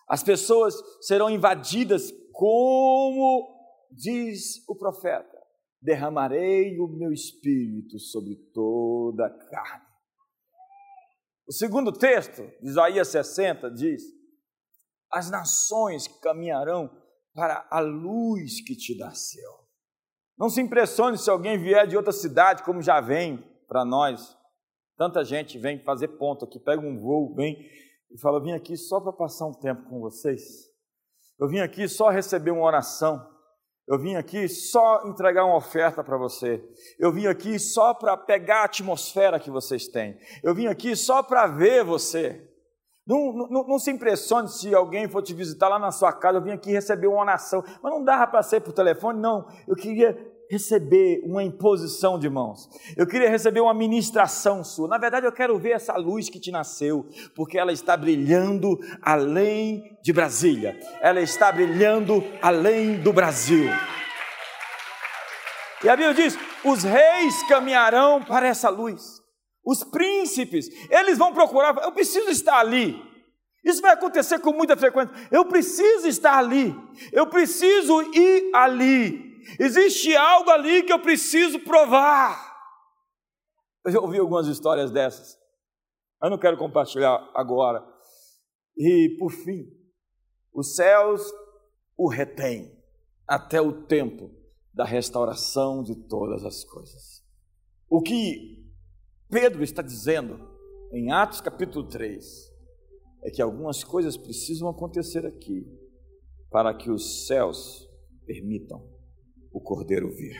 As 0.09 0.23
pessoas 0.23 0.75
serão 1.01 1.31
invadidas, 1.31 2.13
como 2.33 3.49
diz 3.91 4.67
o 4.69 4.77
profeta: 4.77 5.32
derramarei 5.83 6.79
o 6.79 6.87
meu 6.87 7.13
espírito 7.13 7.99
sobre 7.99 8.37
toda 8.55 9.27
a 9.27 9.31
carne. 9.31 9.87
O 11.47 11.53
segundo 11.53 11.93
texto, 11.93 12.49
Isaías 12.63 13.09
60, 13.09 13.71
diz: 13.73 14.03
As 15.11 15.29
nações 15.29 16.07
caminharão 16.07 16.89
para 17.35 17.67
a 17.71 17.81
luz 17.81 18.65
que 18.65 18.77
te 18.77 18.97
nasceu. 18.97 19.51
Não 20.39 20.49
se 20.49 20.61
impressione 20.61 21.19
se 21.19 21.29
alguém 21.29 21.59
vier 21.59 21.87
de 21.87 21.97
outra 21.97 22.13
cidade, 22.13 22.63
como 22.63 22.81
já 22.81 23.01
vem 23.01 23.39
para 23.67 23.85
nós. 23.85 24.37
Tanta 24.97 25.25
gente 25.25 25.59
vem 25.59 25.83
fazer 25.83 26.09
ponto 26.09 26.45
aqui, 26.45 26.61
pega 26.61 26.81
um 26.81 27.01
voo, 27.01 27.35
vem 27.35 27.57
e 28.11 28.19
fala: 28.21 28.41
vim 28.41 28.53
aqui 28.53 28.77
só 28.77 29.01
para 29.01 29.13
passar 29.13 29.47
um 29.47 29.55
tempo 29.55 29.89
com 29.89 30.01
vocês. 30.01 30.71
Eu 31.41 31.49
vim 31.49 31.59
aqui 31.59 31.89
só 31.89 32.09
receber 32.09 32.53
uma 32.53 32.65
oração. 32.65 33.29
Eu 33.87 33.99
vim 33.99 34.15
aqui 34.15 34.49
só 34.49 35.03
entregar 35.07 35.45
uma 35.45 35.57
oferta 35.57 36.05
para 36.05 36.17
você. 36.17 36.63
Eu 36.99 37.13
vim 37.13 37.27
aqui 37.27 37.59
só 37.59 37.93
para 37.93 38.17
pegar 38.17 38.61
a 38.61 38.65
atmosfera 38.65 39.41
que 39.41 39.51
vocês 39.51 39.89
têm. 39.89 40.17
Eu 40.43 40.55
vim 40.55 40.67
aqui 40.67 40.95
só 40.95 41.23
para 41.23 41.47
ver 41.47 41.85
você. 41.85 42.49
Não, 43.05 43.33
não, 43.33 43.67
não, 43.67 43.79
se 43.81 43.91
impressione 43.91 44.49
se 44.49 44.73
alguém 44.73 45.09
for 45.09 45.23
te 45.23 45.35
visitar 45.35 45.69
lá 45.69 45.79
na 45.79 45.91
sua 45.91 46.13
casa. 46.13 46.39
Eu 46.39 46.43
vim 46.43 46.53
aqui 46.53 46.71
receber 46.71 47.09
uma 47.09 47.21
oração. 47.21 47.65
Mas 47.83 47.93
não 47.93 48.05
dava 48.05 48.29
para 48.29 48.43
ser 48.43 48.61
por 48.61 48.73
telefone, 48.73 49.21
não. 49.21 49.49
Eu 49.67 49.75
queria 49.75 50.17
receber 50.51 51.23
uma 51.25 51.43
imposição 51.43 52.19
de 52.19 52.29
mãos, 52.29 52.69
eu 52.97 53.07
queria 53.07 53.31
receber 53.31 53.61
uma 53.61 53.75
ministração 53.75 54.63
sua. 54.63 54.89
Na 54.89 54.99
verdade, 54.99 55.27
eu 55.27 55.33
quero 55.33 55.59
ver 55.59 55.71
essa 55.71 55.97
luz 55.97 56.29
que 56.29 56.39
te 56.41 56.51
nasceu, 56.51 57.07
porque 57.35 57.59
ela 57.59 57.73
está 57.73 57.97
brilhando 57.97 58.79
além 59.01 59.83
de 60.03 60.13
Brasília, 60.13 60.79
ela 61.01 61.21
está 61.21 61.51
brilhando 61.51 62.23
além 62.41 63.01
do 63.01 63.13
Brasil. 63.13 63.71
E 65.83 65.89
a 65.89 65.97
Bíblia 65.97 66.15
diz: 66.15 66.39
os 66.65 66.83
reis 66.83 67.43
caminharão 67.49 68.23
para 68.23 68.47
essa 68.47 68.69
luz, 68.69 69.21
os 69.65 69.83
príncipes, 69.83 70.67
eles 70.91 71.19
vão 71.19 71.33
procurar, 71.33 71.77
eu 71.83 71.93
preciso 71.93 72.31
estar 72.31 72.59
ali. 72.59 73.01
Isso 73.65 73.81
vai 73.81 73.93
acontecer 73.93 74.41
com 74.41 74.53
muita 74.53 74.77
frequência. 74.77 75.15
Eu 75.31 75.45
preciso 75.45 76.09
estar 76.09 76.37
ali, 76.37 76.75
eu 77.13 77.29
preciso 77.29 78.03
ir 78.13 78.51
ali. 78.53 79.32
Existe 79.59 80.15
algo 80.17 80.51
ali 80.51 80.83
que 80.83 80.93
eu 80.93 81.01
preciso 81.01 81.61
provar. 81.61 82.53
Eu 83.85 83.93
já 83.93 84.01
ouvi 84.01 84.19
algumas 84.19 84.47
histórias 84.47 84.91
dessas. 84.91 85.39
Eu 86.23 86.31
não 86.31 86.39
quero 86.39 86.57
compartilhar 86.57 87.31
agora. 87.35 87.85
E, 88.77 89.17
por 89.19 89.31
fim, 89.31 89.67
os 90.53 90.77
céus 90.77 91.23
o 91.97 92.09
retêm 92.09 92.73
até 93.27 93.61
o 93.61 93.85
tempo 93.87 94.31
da 94.73 94.85
restauração 94.85 95.83
de 95.83 95.95
todas 95.95 96.45
as 96.45 96.65
coisas. 96.65 97.23
O 97.89 98.01
que 98.01 98.63
Pedro 99.29 99.63
está 99.63 99.83
dizendo 99.83 100.39
em 100.93 101.11
Atos 101.11 101.41
capítulo 101.41 101.89
3 101.89 102.53
é 103.25 103.31
que 103.31 103.43
algumas 103.43 103.85
coisas 103.85 104.17
precisam 104.17 104.69
acontecer 104.69 105.27
aqui 105.27 105.67
para 106.51 106.75
que 106.75 106.91
os 106.91 107.27
céus 107.27 107.89
permitam 108.27 108.92
o 109.53 109.61
Cordeiro 109.61 110.11
vir. 110.11 110.37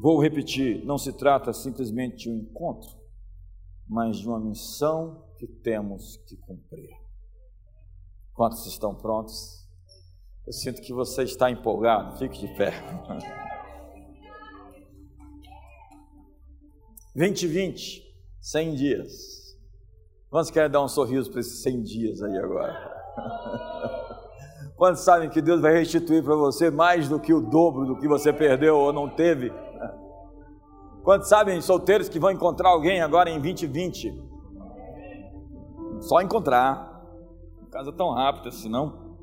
Vou 0.00 0.20
repetir: 0.20 0.84
não 0.84 0.98
se 0.98 1.12
trata 1.12 1.52
simplesmente 1.52 2.24
de 2.24 2.30
um 2.30 2.36
encontro, 2.38 2.90
mas 3.88 4.18
de 4.18 4.28
uma 4.28 4.38
missão 4.38 5.24
que 5.38 5.46
temos 5.46 6.18
que 6.26 6.36
cumprir. 6.36 6.90
Quantos 8.34 8.66
estão 8.66 8.94
prontos? 8.94 9.66
Eu 10.46 10.52
sinto 10.52 10.82
que 10.82 10.92
você 10.92 11.22
está 11.24 11.50
empolgado, 11.50 12.18
fique 12.18 12.38
de 12.38 12.48
pé. 12.54 12.72
2020, 17.16 18.14
100 18.40 18.74
dias. 18.74 19.56
Quantos 20.28 20.50
querem 20.50 20.70
dar 20.70 20.84
um 20.84 20.88
sorriso 20.88 21.30
para 21.30 21.40
esses 21.40 21.62
100 21.62 21.82
dias 21.82 22.22
aí 22.22 22.36
agora? 22.36 22.94
Quantos 24.76 25.02
sabem 25.02 25.30
que 25.30 25.40
Deus 25.40 25.60
vai 25.60 25.72
restituir 25.72 26.22
para 26.22 26.36
você 26.36 26.70
mais 26.70 27.08
do 27.08 27.18
que 27.18 27.32
o 27.32 27.40
dobro 27.40 27.86
do 27.86 27.96
que 27.98 28.06
você 28.06 28.32
perdeu 28.32 28.76
ou 28.76 28.92
não 28.92 29.08
teve? 29.08 29.50
Quantos 31.02 31.28
sabem, 31.28 31.60
solteiros, 31.60 32.08
que 32.08 32.18
vão 32.18 32.32
encontrar 32.32 32.70
alguém 32.70 33.00
agora 33.00 33.30
em 33.30 33.40
2020? 33.40 34.12
Só 36.00 36.20
encontrar. 36.20 37.00
Não 37.62 37.70
casa 37.70 37.92
tão 37.92 38.10
rápido 38.10 38.48
assim, 38.48 38.68
não. 38.68 39.16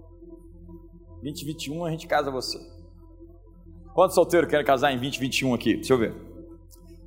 2021 1.22 1.86
a 1.86 1.91
gente 1.91 2.08
casa 2.08 2.32
você. 2.32 2.58
Quantos 3.93 4.16
solteiros 4.16 4.49
querem 4.49 4.66
casar 4.66 4.91
em 4.91 4.97
2021 4.97 5.54
aqui? 5.54 5.76
Deixa 5.76 5.93
eu 5.93 5.97
ver. 5.97 6.16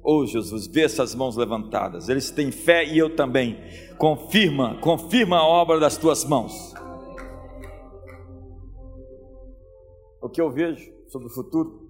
Oh 0.05 0.25
Jesus, 0.25 0.69
vê 0.69 0.83
essas 0.83 1.17
mãos 1.17 1.37
levantadas. 1.37 2.09
Eles 2.09 2.31
têm 2.31 2.53
fé 2.53 2.85
e 2.85 2.97
eu 2.97 3.17
também. 3.17 3.59
Confirma, 3.99 4.77
confirma 4.81 5.39
a 5.39 5.45
obra 5.45 5.81
das 5.81 5.97
tuas 5.97 6.25
mãos. 6.25 6.76
O 10.27 10.29
que 10.29 10.41
eu 10.41 10.51
vejo 10.51 10.93
sobre 11.07 11.29
o 11.29 11.31
futuro, 11.31 11.89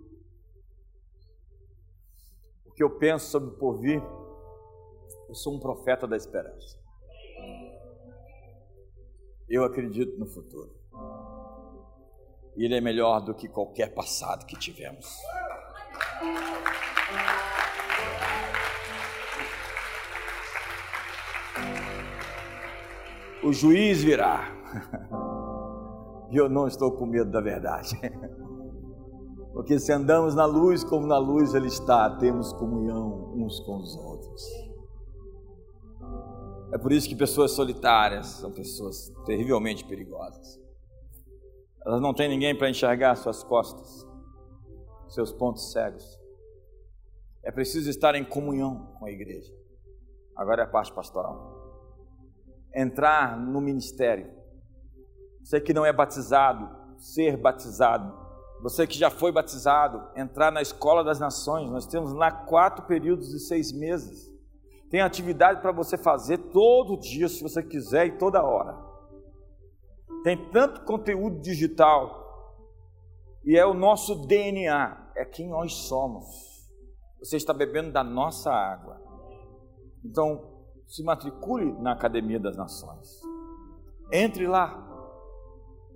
o 2.67 2.71
que 2.71 2.83
eu 2.83 2.91
penso 2.99 3.31
sobre 3.31 3.49
o 3.49 3.57
porvir, 3.57 4.03
eu 5.27 5.35
sou 5.35 5.57
um 5.57 5.59
profeta 5.59 6.07
da 6.07 6.19
esperança. 6.19 6.79
Eu 9.49 9.65
acredito 9.65 10.19
no 10.19 10.27
futuro. 10.27 10.71
E 12.59 12.67
ele 12.67 12.75
é 12.75 12.81
melhor 12.83 13.23
do 13.23 13.35
que 13.35 13.49
qualquer 13.49 13.95
passado 13.95 14.45
que 14.45 14.59
tivemos. 14.59 15.17
O 23.43 23.51
juiz 23.51 24.05
virá. 24.05 24.53
E 26.31 26.37
eu 26.37 26.49
não 26.49 26.67
estou 26.67 26.93
com 26.93 27.07
medo 27.07 27.31
da 27.31 27.41
verdade. 27.41 27.99
Porque 29.53 29.79
se 29.79 29.91
andamos 29.91 30.35
na 30.35 30.45
luz 30.45 30.85
como 30.85 31.07
na 31.07 31.17
luz 31.17 31.55
Ele 31.55 31.69
está, 31.69 32.11
temos 32.17 32.53
comunhão 32.53 33.33
uns 33.35 33.59
com 33.61 33.79
os 33.79 33.97
outros. 33.97 34.43
É 36.73 36.79
por 36.79 36.93
isso 36.93 37.09
que 37.09 37.17
pessoas 37.17 37.53
solitárias 37.53 38.27
são 38.27 38.53
pessoas 38.53 39.11
terrivelmente 39.25 39.85
perigosas. 39.85 40.61
Elas 41.87 42.01
não 42.01 42.13
têm 42.13 42.29
ninguém 42.29 42.57
para 42.57 42.69
enxergar 42.69 43.15
suas 43.15 43.45
costas, 43.45 44.05
seus 45.09 45.33
pontos 45.33 45.73
cegos. 45.73 46.05
É 47.45 47.53
preciso 47.53 47.89
estar 47.89 48.15
em 48.17 48.25
comunhão 48.25 48.93
com 48.99 49.07
a 49.07 49.11
igreja. 49.11 49.55
Agora 50.37 50.63
é 50.63 50.65
a 50.65 50.69
parte 50.69 50.93
pastoral. 50.93 51.65
Entrar 52.75 53.41
no 53.41 53.61
ministério. 53.61 54.31
Você 55.47 55.61
que 55.61 55.73
não 55.73 55.87
é 55.87 55.93
batizado, 55.93 56.69
ser 56.99 57.37
batizado. 57.37 58.13
Você 58.63 58.85
que 58.85 58.99
já 58.99 59.11
foi 59.11 59.31
batizado, 59.31 60.03
entrar 60.17 60.51
na 60.51 60.61
escola 60.61 61.05
das 61.05 61.21
nações. 61.21 61.71
Nós 61.71 61.87
temos 61.87 62.13
lá 62.13 62.33
quatro 62.33 62.85
períodos 62.85 63.31
de 63.31 63.39
seis 63.39 63.71
meses. 63.71 64.29
Tem 64.91 65.01
atividade 65.01 65.61
para 65.63 65.71
você 65.71 65.97
fazer 65.97 66.39
todo 66.39 66.99
dia, 66.99 67.29
se 67.29 67.45
você 67.45 67.63
quiser, 67.63 68.09
e 68.09 68.19
toda 68.19 68.43
hora. 68.43 68.77
Tem 70.25 70.51
tanto 70.51 70.81
conteúdo 70.81 71.41
digital. 71.41 72.27
E 73.45 73.57
é 73.57 73.65
o 73.65 73.73
nosso 73.73 74.27
DNA, 74.27 75.13
é 75.15 75.25
quem 75.25 75.49
nós 75.49 75.73
somos. 75.87 76.27
Você 77.21 77.37
está 77.37 77.55
bebendo 77.55 77.93
da 77.93 78.03
nossa 78.03 78.51
água. 78.51 79.01
Então, 80.05 80.43
se 80.89 81.05
matricule 81.05 81.71
na 81.81 81.93
Academia 81.93 82.41
das 82.41 82.57
Nações. 82.57 83.21
Entre 84.11 84.49
lá. 84.49 84.96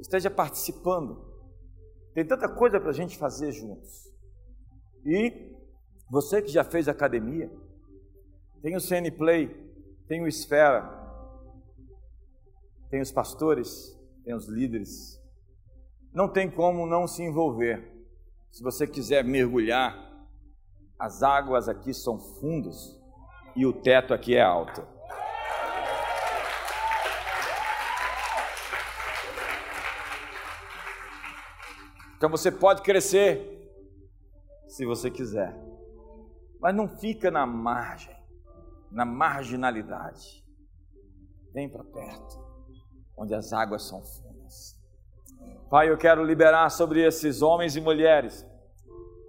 Esteja 0.00 0.30
participando. 0.30 1.30
Tem 2.14 2.26
tanta 2.26 2.48
coisa 2.48 2.80
para 2.80 2.90
a 2.90 2.94
gente 2.94 3.18
fazer 3.18 3.52
juntos. 3.52 4.08
E 5.04 5.54
você 6.10 6.42
que 6.42 6.50
já 6.50 6.64
fez 6.64 6.88
academia, 6.88 7.50
tem 8.62 8.76
o 8.76 8.80
CN 8.80 9.10
Play, 9.10 9.48
tem 10.08 10.22
o 10.22 10.26
Esfera, 10.26 10.98
tem 12.90 13.00
os 13.00 13.12
pastores, 13.12 13.96
tem 14.24 14.34
os 14.34 14.48
líderes. 14.48 15.20
Não 16.12 16.28
tem 16.28 16.50
como 16.50 16.86
não 16.86 17.06
se 17.06 17.22
envolver. 17.22 17.88
Se 18.50 18.62
você 18.62 18.86
quiser 18.86 19.24
mergulhar, 19.24 20.10
as 20.98 21.22
águas 21.22 21.68
aqui 21.68 21.94
são 21.94 22.18
fundas 22.18 23.00
e 23.54 23.64
o 23.64 23.72
teto 23.72 24.12
aqui 24.12 24.36
é 24.36 24.42
alto. 24.42 24.82
Então 32.20 32.28
você 32.28 32.52
pode 32.52 32.82
crescer 32.82 33.58
se 34.68 34.84
você 34.84 35.10
quiser, 35.10 35.58
mas 36.60 36.74
não 36.74 36.86
fica 36.86 37.30
na 37.30 37.46
margem 37.46 38.14
na 38.90 39.06
marginalidade. 39.06 40.44
Vem 41.54 41.66
para 41.66 41.82
perto, 41.82 42.44
onde 43.16 43.34
as 43.34 43.54
águas 43.54 43.84
são 43.84 44.02
fundas. 44.02 44.78
Pai, 45.70 45.88
eu 45.88 45.96
quero 45.96 46.22
liberar 46.22 46.68
sobre 46.68 47.02
esses 47.02 47.40
homens 47.40 47.74
e 47.74 47.80
mulheres 47.80 48.46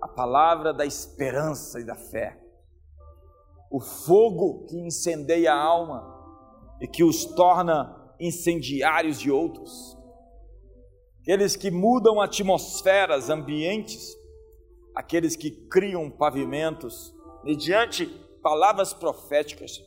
a 0.02 0.08
palavra 0.10 0.74
da 0.74 0.86
esperança 0.86 1.80
e 1.80 1.86
da 1.86 1.96
fé. 1.96 2.38
O 3.70 3.80
fogo 3.80 4.66
que 4.66 4.78
incendeia 4.78 5.54
a 5.54 5.64
alma 5.64 6.20
e 6.82 6.88
que 6.90 7.06
os 7.06 7.24
torna 7.24 8.14
incendiários 8.20 9.18
de 9.18 9.32
outros. 9.32 9.98
Aqueles 11.22 11.56
que 11.56 11.70
mudam 11.70 12.20
atmosferas, 12.20 13.30
ambientes, 13.30 14.18
aqueles 14.96 15.36
que 15.36 15.52
criam 15.70 16.10
pavimentos 16.10 17.14
mediante 17.44 18.08
palavras 18.42 18.92
proféticas 18.92 19.80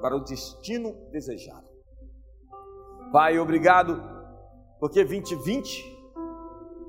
para 0.00 0.16
o 0.16 0.24
destino 0.24 0.92
desejado. 1.12 1.68
Pai, 3.12 3.38
obrigado, 3.38 4.02
porque 4.80 5.04
2020 5.04 5.96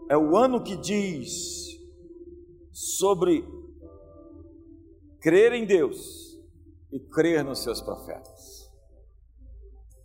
é 0.10 0.18
o 0.18 0.36
ano 0.36 0.64
que 0.64 0.76
diz 0.76 1.78
sobre 2.72 3.48
crer 5.22 5.54
em 5.54 5.66
Deus 5.66 6.40
e 6.92 7.00
crer 7.00 7.44
nos 7.44 7.60
seus 7.60 7.82
profetas. 7.82 8.68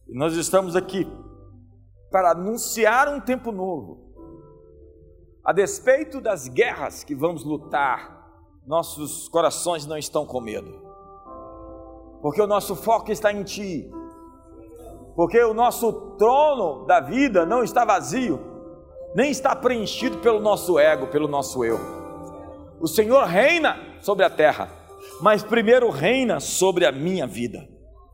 E 0.07 0.15
nós 0.15 0.35
estamos 0.35 0.77
aqui 0.77 1.07
para 2.13 2.33
anunciar 2.33 3.09
um 3.09 3.19
tempo 3.19 3.51
novo, 3.51 4.13
a 5.43 5.53
despeito 5.53 6.21
das 6.21 6.47
guerras 6.47 7.03
que 7.03 7.15
vamos 7.15 7.43
lutar 7.43 8.21
nossos 8.67 9.27
corações 9.29 9.87
não 9.87 9.97
estão 9.97 10.25
com 10.25 10.41
medo, 10.41 10.81
porque 12.21 12.41
o 12.41 12.47
nosso 12.47 12.77
foco 12.77 13.11
está 13.11 13.33
em 13.33 13.43
Ti, 13.43 13.91
porque 15.17 15.43
o 15.43 15.55
nosso 15.55 15.93
trono 16.17 16.85
da 16.87 17.01
vida 17.01 17.45
não 17.47 17.65
está 17.65 17.85
vazio, 17.85 18.39
nem 19.17 19.31
está 19.31 19.57
preenchido 19.57 20.19
pelo 20.19 20.39
nosso 20.39 20.79
ego, 20.79 21.09
pelo 21.09 21.27
nosso 21.27 21.65
eu. 21.65 21.81
O 22.81 22.87
Senhor 22.87 23.25
reina 23.25 23.77
sobre 24.01 24.25
a 24.25 24.31
terra, 24.31 24.69
mas 25.21 25.43
primeiro 25.43 25.91
reina 25.91 26.41
sobre 26.41 26.87
a 26.87 26.93
minha 26.93 27.27
vida. 27.27 27.67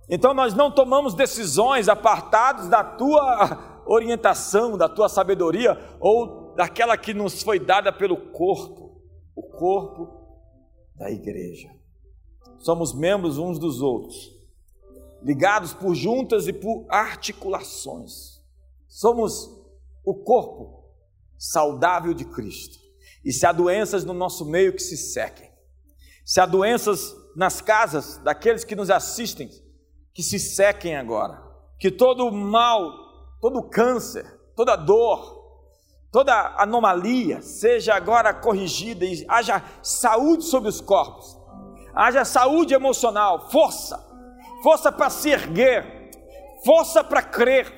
Então 0.09 0.33
nós 0.33 0.55
não 0.55 0.71
tomamos 0.71 1.15
decisões 1.15 1.89
apartados 1.89 2.69
da 2.69 2.83
tua 2.83 3.68
orientação, 3.89 4.77
da 4.77 4.89
tua 4.89 5.09
sabedoria 5.09 5.79
ou 5.99 6.55
daquela 6.55 6.97
que 6.97 7.15
nos 7.15 7.43
foi 7.43 7.59
dada 7.59 7.93
pelo 7.93 8.17
corpo. 8.33 9.03
O 9.35 9.43
corpo 9.43 10.19
da 10.95 11.11
igreja. 11.11 11.71
Somos 12.59 12.93
membros 12.93 13.39
uns 13.39 13.59
dos 13.59 13.81
outros, 13.81 14.33
ligados 15.23 15.73
por 15.73 15.95
juntas 15.95 16.49
e 16.49 16.53
por 16.53 16.85
articulações. 16.89 18.43
Somos 18.89 19.49
o 20.05 20.15
corpo 20.15 20.93
saudável 21.39 22.13
de 22.13 22.25
Cristo. 22.25 22.79
E 23.25 23.33
se 23.33 23.47
há 23.47 23.53
doenças 23.53 24.05
no 24.05 24.13
nosso 24.13 24.45
meio 24.45 24.73
que 24.73 24.83
se 24.83 24.97
sequem, 24.97 25.49
se 26.25 26.41
há 26.41 26.47
doenças 26.47 27.15
nas 27.37 27.61
casas 27.61 28.19
daqueles 28.19 28.65
que 28.65 28.75
nos 28.75 28.91
assistem, 28.91 29.49
que 30.13 30.23
se 30.23 30.39
sequem 30.39 30.97
agora, 30.97 31.41
que 31.79 31.91
todo 31.91 32.33
mal, 32.33 33.08
todo 33.41 33.63
câncer, 33.63 34.27
toda 34.57 34.77
dor, 34.77 35.39
toda 36.11 36.55
anomalia 36.59 37.41
seja 37.43 37.95
agora 37.95 38.35
corrigida 38.35 39.05
e 39.05 39.25
haja 39.29 39.63
saúde 39.83 40.45
sobre 40.45 40.69
os 40.69 40.81
corpos, 40.81 41.39
haja 41.95 42.25
saúde 42.25 42.75
emocional, 42.75 43.49
força, 43.51 44.05
força 44.63 44.91
para 44.91 45.11
se 45.11 45.31
erguer, 45.31 46.11
força 46.65 47.05
para 47.05 47.23
crer, 47.23 47.73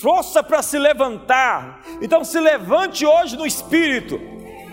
força 0.00 0.42
para 0.42 0.62
se 0.62 0.78
levantar. 0.78 1.80
Então 2.00 2.24
se 2.24 2.38
levante 2.40 3.06
hoje 3.06 3.36
no 3.36 3.46
espírito, 3.46 4.18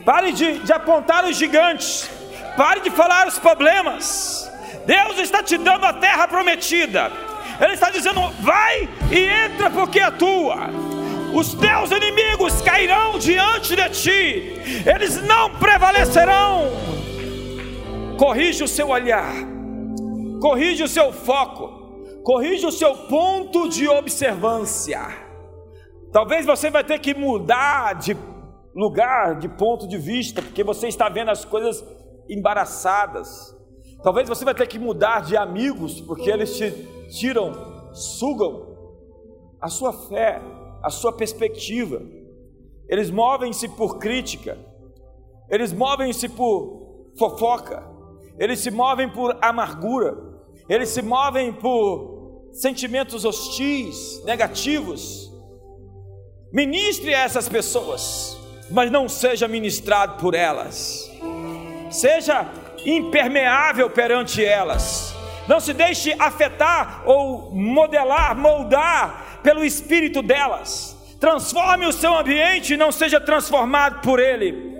pare 0.03 0.32
de, 0.32 0.59
de 0.59 0.73
apontar 0.73 1.26
os 1.26 1.36
gigantes, 1.36 2.09
pare 2.57 2.82
de 2.82 2.89
falar 2.89 3.28
os 3.28 3.38
problemas. 3.38 4.51
Deus 4.86 5.17
está 5.17 5.41
te 5.41 5.57
dando 5.57 5.86
a 5.86 5.93
terra 5.93 6.28
prometida. 6.28 7.11
Ele 7.60 7.74
está 7.74 7.89
dizendo: 7.89 8.30
vai 8.39 8.89
e 9.12 9.20
entra 9.20 9.70
porque 9.70 9.99
é 9.99 10.12
tua 10.12 10.70
os 11.36 11.53
teus 11.53 11.91
inimigos 11.91 12.62
cairão 12.62 13.20
diante 13.20 13.76
de 13.76 13.89
ti, 13.89 14.53
eles 14.89 15.22
não 15.22 15.53
prevalecerão. 15.60 16.70
Corrige 18.18 18.64
o 18.64 18.68
seu 18.68 18.88
olhar, 18.88 19.34
corrige 20.41 20.84
o 20.84 20.88
seu 20.88 21.12
foco, 21.12 22.22
corrige 22.24 22.66
o 22.66 22.72
seu 22.72 22.95
ponto 22.95 23.68
de 23.68 23.86
observância. 23.86 25.01
Talvez 26.14 26.45
você 26.45 26.70
vai 26.70 26.86
ter 26.86 26.99
que 26.99 27.14
mudar 27.14 27.95
de 27.95 28.16
lugar, 28.74 29.38
de 29.38 29.49
ponto 29.49 29.86
de 29.89 29.97
vista, 29.97 30.41
porque 30.41 30.64
você 30.64 30.88
está 30.88 31.10
vendo 31.10 31.32
as 31.32 31.43
coisas 31.43 31.84
embaraçadas. 32.30 33.53
Talvez 34.06 34.30
você 34.30 34.45
vai 34.45 34.53
ter 34.53 34.68
que 34.68 34.78
mudar 34.78 35.24
de 35.24 35.36
amigos, 35.36 35.99
porque 35.99 36.30
eles 36.30 36.56
te 36.56 36.70
tiram, 37.10 37.91
sugam 37.91 38.78
a 39.60 39.68
sua 39.68 39.91
fé, 39.91 40.39
a 40.84 40.91
sua 40.91 41.12
perspectiva. 41.12 42.03
Eles 42.88 43.10
movem-se 43.10 43.68
por 43.68 43.97
crítica, 43.97 44.60
eles 45.49 45.74
movem-se 45.74 46.30
por 46.30 47.14
fofoca, 47.18 47.84
eles 48.38 48.60
se 48.60 48.70
movem 48.70 49.10
por 49.10 49.39
amargura, 49.41 50.16
eles 50.70 50.89
se 50.89 51.01
movem 51.01 51.51
por 51.51 52.51
sentimentos 52.53 53.26
hostis, 53.26 54.24
negativos. 54.24 55.34
Ministre 56.53 57.12
a 57.16 57.24
essas 57.24 57.49
pessoas, 57.49 58.38
mas 58.70 58.91
não 58.91 59.10
seja 59.10 59.47
ministrado 59.47 60.22
por 60.22 60.36
elas. 60.36 61.10
Seja 61.89 62.47
impermeável 62.86 63.89
perante 63.89 64.43
elas. 64.43 65.15
Não 65.47 65.59
se 65.59 65.73
deixe 65.73 66.15
afetar 66.17 67.03
ou 67.05 67.51
modelar, 67.51 68.36
moldar 68.36 69.39
pelo 69.43 69.63
espírito 69.63 70.21
delas. 70.21 70.95
Transforme 71.19 71.86
o 71.86 71.93
seu 71.93 72.15
ambiente 72.15 72.73
e 72.73 72.77
não 72.77 72.91
seja 72.91 73.19
transformado 73.19 74.01
por 74.01 74.19
ele. 74.19 74.75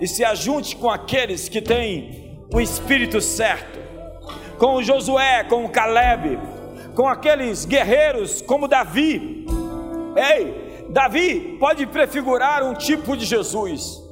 E 0.00 0.06
se 0.06 0.24
ajunte 0.24 0.76
com 0.76 0.90
aqueles 0.90 1.48
que 1.48 1.60
têm 1.60 2.38
o 2.52 2.60
espírito 2.60 3.20
certo. 3.20 3.78
Com 4.58 4.76
o 4.76 4.82
Josué, 4.82 5.44
com 5.44 5.64
o 5.64 5.68
Caleb, 5.68 6.38
com 6.94 7.06
aqueles 7.06 7.64
guerreiros 7.64 8.40
como 8.40 8.68
Davi. 8.68 9.46
Ei, 10.16 10.86
Davi 10.88 11.56
pode 11.60 11.86
prefigurar 11.86 12.62
um 12.62 12.74
tipo 12.74 13.16
de 13.16 13.26
Jesus 13.26 14.05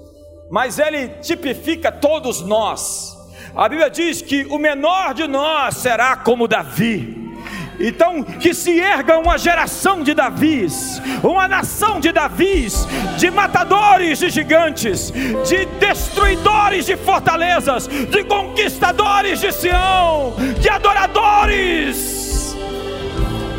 mas 0.55 0.79
ele 0.79 1.09
tipifica 1.21 1.91
todos 1.91 2.41
nós. 2.41 3.19
A 3.57 3.69
Bíblia 3.69 3.91
diz 3.91 4.23
que 4.23 4.45
o 4.45 4.57
menor 4.57 5.13
de 5.13 5.27
nós 5.27 5.79
será 5.79 6.15
como 6.17 6.47
Davi. 6.47 7.35
Então, 7.81 8.23
que 8.23 8.55
se 8.55 8.79
erga 8.79 9.19
uma 9.19 9.37
geração 9.37 10.05
de 10.05 10.15
Davis, 10.15 11.03
uma 11.25 11.49
nação 11.49 11.99
de 11.99 12.13
Davis, 12.13 12.87
de 13.19 13.33
matadores 13.33 14.21
de 14.21 14.31
gigantes, 14.31 15.13
de 15.45 15.67
destruidores 15.81 16.87
de 16.87 16.97
fortalezas, 16.97 17.89
de 17.89 18.23
conquistadores 18.23 19.41
de 19.41 19.51
Sião, 19.51 20.37
de 20.61 20.69
adoradores 20.69 22.25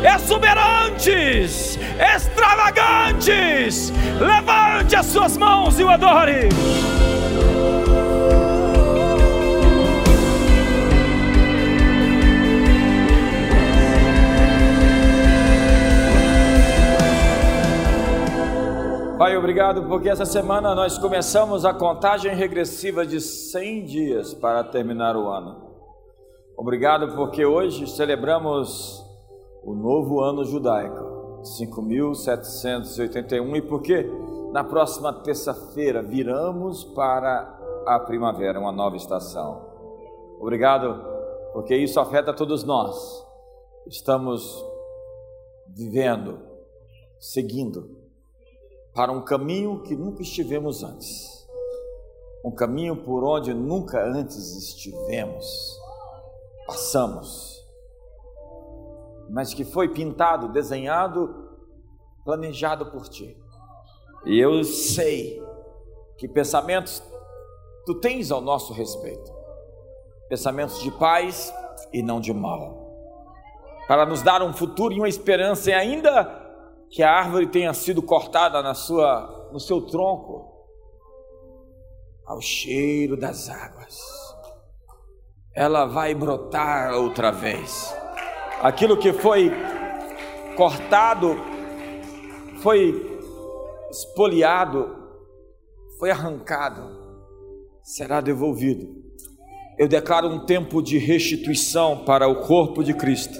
exuberantes, 0.02 1.78
extravagantes. 1.98 3.92
Levante 4.20 4.96
as 4.96 5.06
suas 5.06 5.36
mãos 5.36 5.78
e 5.78 5.84
o 5.84 5.88
adore. 5.88 6.48
Pai, 19.18 19.34
obrigado 19.34 19.84
porque 19.88 20.10
essa 20.10 20.26
semana 20.26 20.74
nós 20.74 20.98
começamos 20.98 21.64
a 21.64 21.72
contagem 21.72 22.34
regressiva 22.34 23.06
de 23.06 23.18
100 23.18 23.84
dias 23.86 24.34
para 24.34 24.62
terminar 24.62 25.16
o 25.16 25.26
ano. 25.26 25.66
Obrigado 26.54 27.16
porque 27.16 27.42
hoje 27.42 27.86
celebramos 27.86 29.02
o 29.64 29.74
novo 29.74 30.20
ano 30.20 30.44
judaico, 30.44 31.15
5781, 31.46 33.56
e 33.56 33.62
porque 33.62 34.04
na 34.52 34.64
próxima 34.64 35.12
terça-feira 35.12 36.02
viramos 36.02 36.84
para 36.84 37.56
a 37.86 38.00
primavera, 38.00 38.58
uma 38.58 38.72
nova 38.72 38.96
estação. 38.96 39.64
Obrigado, 40.40 41.04
porque 41.52 41.76
isso 41.76 42.00
afeta 42.00 42.32
todos 42.32 42.64
nós. 42.64 43.24
Estamos 43.86 44.64
vivendo, 45.68 46.40
seguindo 47.20 47.94
para 48.92 49.12
um 49.12 49.22
caminho 49.22 49.82
que 49.82 49.94
nunca 49.94 50.22
estivemos 50.22 50.82
antes. 50.82 51.46
Um 52.44 52.50
caminho 52.50 52.96
por 52.96 53.22
onde 53.24 53.52
nunca 53.52 54.02
antes 54.02 54.56
estivemos. 54.56 55.46
Passamos 56.66 57.55
mas 59.30 59.52
que 59.52 59.64
foi 59.64 59.88
pintado, 59.88 60.48
desenhado, 60.48 61.46
planejado 62.24 62.86
por 62.86 63.08
ti. 63.08 63.36
E 64.24 64.38
eu 64.38 64.64
sei 64.64 65.42
que 66.18 66.26
pensamentos 66.26 67.02
tu 67.84 67.94
tens 67.94 68.30
ao 68.30 68.40
nosso 68.40 68.72
respeito, 68.72 69.32
pensamentos 70.28 70.80
de 70.80 70.90
paz 70.90 71.54
e 71.92 72.02
não 72.02 72.20
de 72.20 72.32
mal, 72.32 72.84
para 73.86 74.04
nos 74.04 74.22
dar 74.22 74.42
um 74.42 74.52
futuro 74.52 74.92
e 74.92 74.98
uma 74.98 75.08
esperança, 75.08 75.70
e 75.70 75.74
ainda 75.74 76.44
que 76.90 77.02
a 77.02 77.12
árvore 77.12 77.46
tenha 77.46 77.72
sido 77.72 78.02
cortada 78.02 78.60
na 78.62 78.74
sua, 78.74 79.48
no 79.52 79.60
seu 79.60 79.80
tronco, 79.82 80.52
ao 82.26 82.40
cheiro 82.40 83.16
das 83.16 83.48
águas, 83.48 84.00
ela 85.54 85.86
vai 85.86 86.12
brotar 86.12 86.92
outra 86.94 87.30
vez 87.30 87.94
aquilo 88.60 88.96
que 88.96 89.12
foi 89.12 89.52
cortado, 90.56 91.36
foi 92.62 93.20
espoliado, 93.90 94.96
foi 95.98 96.10
arrancado, 96.10 96.82
será 97.82 98.20
devolvido. 98.20 99.04
Eu 99.78 99.88
declaro 99.88 100.28
um 100.28 100.46
tempo 100.46 100.82
de 100.82 100.96
restituição 100.96 101.98
para 101.98 102.26
o 102.26 102.46
corpo 102.46 102.82
de 102.82 102.94
Cristo, 102.94 103.38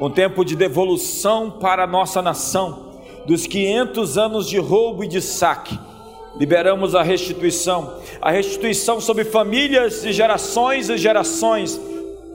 um 0.00 0.10
tempo 0.10 0.44
de 0.44 0.56
devolução 0.56 1.50
para 1.50 1.84
a 1.84 1.86
nossa 1.86 2.22
nação, 2.22 3.02
dos 3.26 3.46
500 3.46 4.16
anos 4.16 4.48
de 4.48 4.58
roubo 4.58 5.04
e 5.04 5.08
de 5.08 5.20
saque. 5.20 5.78
Liberamos 6.36 6.94
a 6.94 7.02
restituição, 7.02 8.00
a 8.22 8.30
restituição 8.30 9.00
sobre 9.00 9.24
famílias 9.24 10.04
e 10.04 10.12
gerações 10.12 10.88
e 10.88 10.96
gerações 10.96 11.78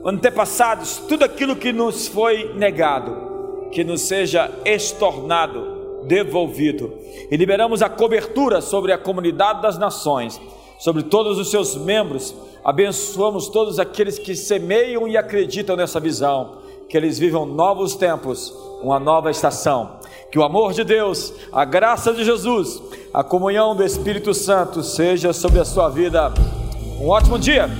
antepassados, 0.04 0.98
tudo 1.08 1.24
aquilo 1.24 1.56
que 1.56 1.72
nos 1.72 2.06
foi 2.06 2.52
negado, 2.54 3.68
que 3.72 3.82
nos 3.82 4.02
seja 4.02 4.50
estornado, 4.64 6.02
devolvido. 6.06 6.92
E 7.30 7.36
liberamos 7.36 7.80
a 7.80 7.88
cobertura 7.88 8.60
sobre 8.60 8.92
a 8.92 8.98
comunidade 8.98 9.62
das 9.62 9.78
nações, 9.78 10.40
sobre 10.78 11.02
todos 11.02 11.38
os 11.38 11.50
seus 11.50 11.74
membros. 11.76 12.34
Abençoamos 12.62 13.48
todos 13.48 13.78
aqueles 13.78 14.18
que 14.18 14.34
semeiam 14.34 15.08
e 15.08 15.16
acreditam 15.16 15.76
nessa 15.76 15.98
visão, 15.98 16.58
que 16.88 16.96
eles 16.96 17.18
vivam 17.18 17.46
novos 17.46 17.94
tempos, 17.94 18.54
uma 18.82 19.00
nova 19.00 19.30
estação. 19.30 19.98
Que 20.30 20.38
o 20.38 20.44
amor 20.44 20.72
de 20.72 20.84
Deus, 20.84 21.32
a 21.52 21.64
graça 21.64 22.12
de 22.12 22.24
Jesus, 22.24 22.82
a 23.12 23.22
comunhão 23.22 23.74
do 23.74 23.84
Espírito 23.84 24.34
Santo 24.34 24.82
seja 24.82 25.32
sobre 25.32 25.60
a 25.60 25.64
sua 25.64 25.88
vida. 25.88 26.32
Um 27.00 27.08
ótimo 27.08 27.38
dia. 27.38 27.70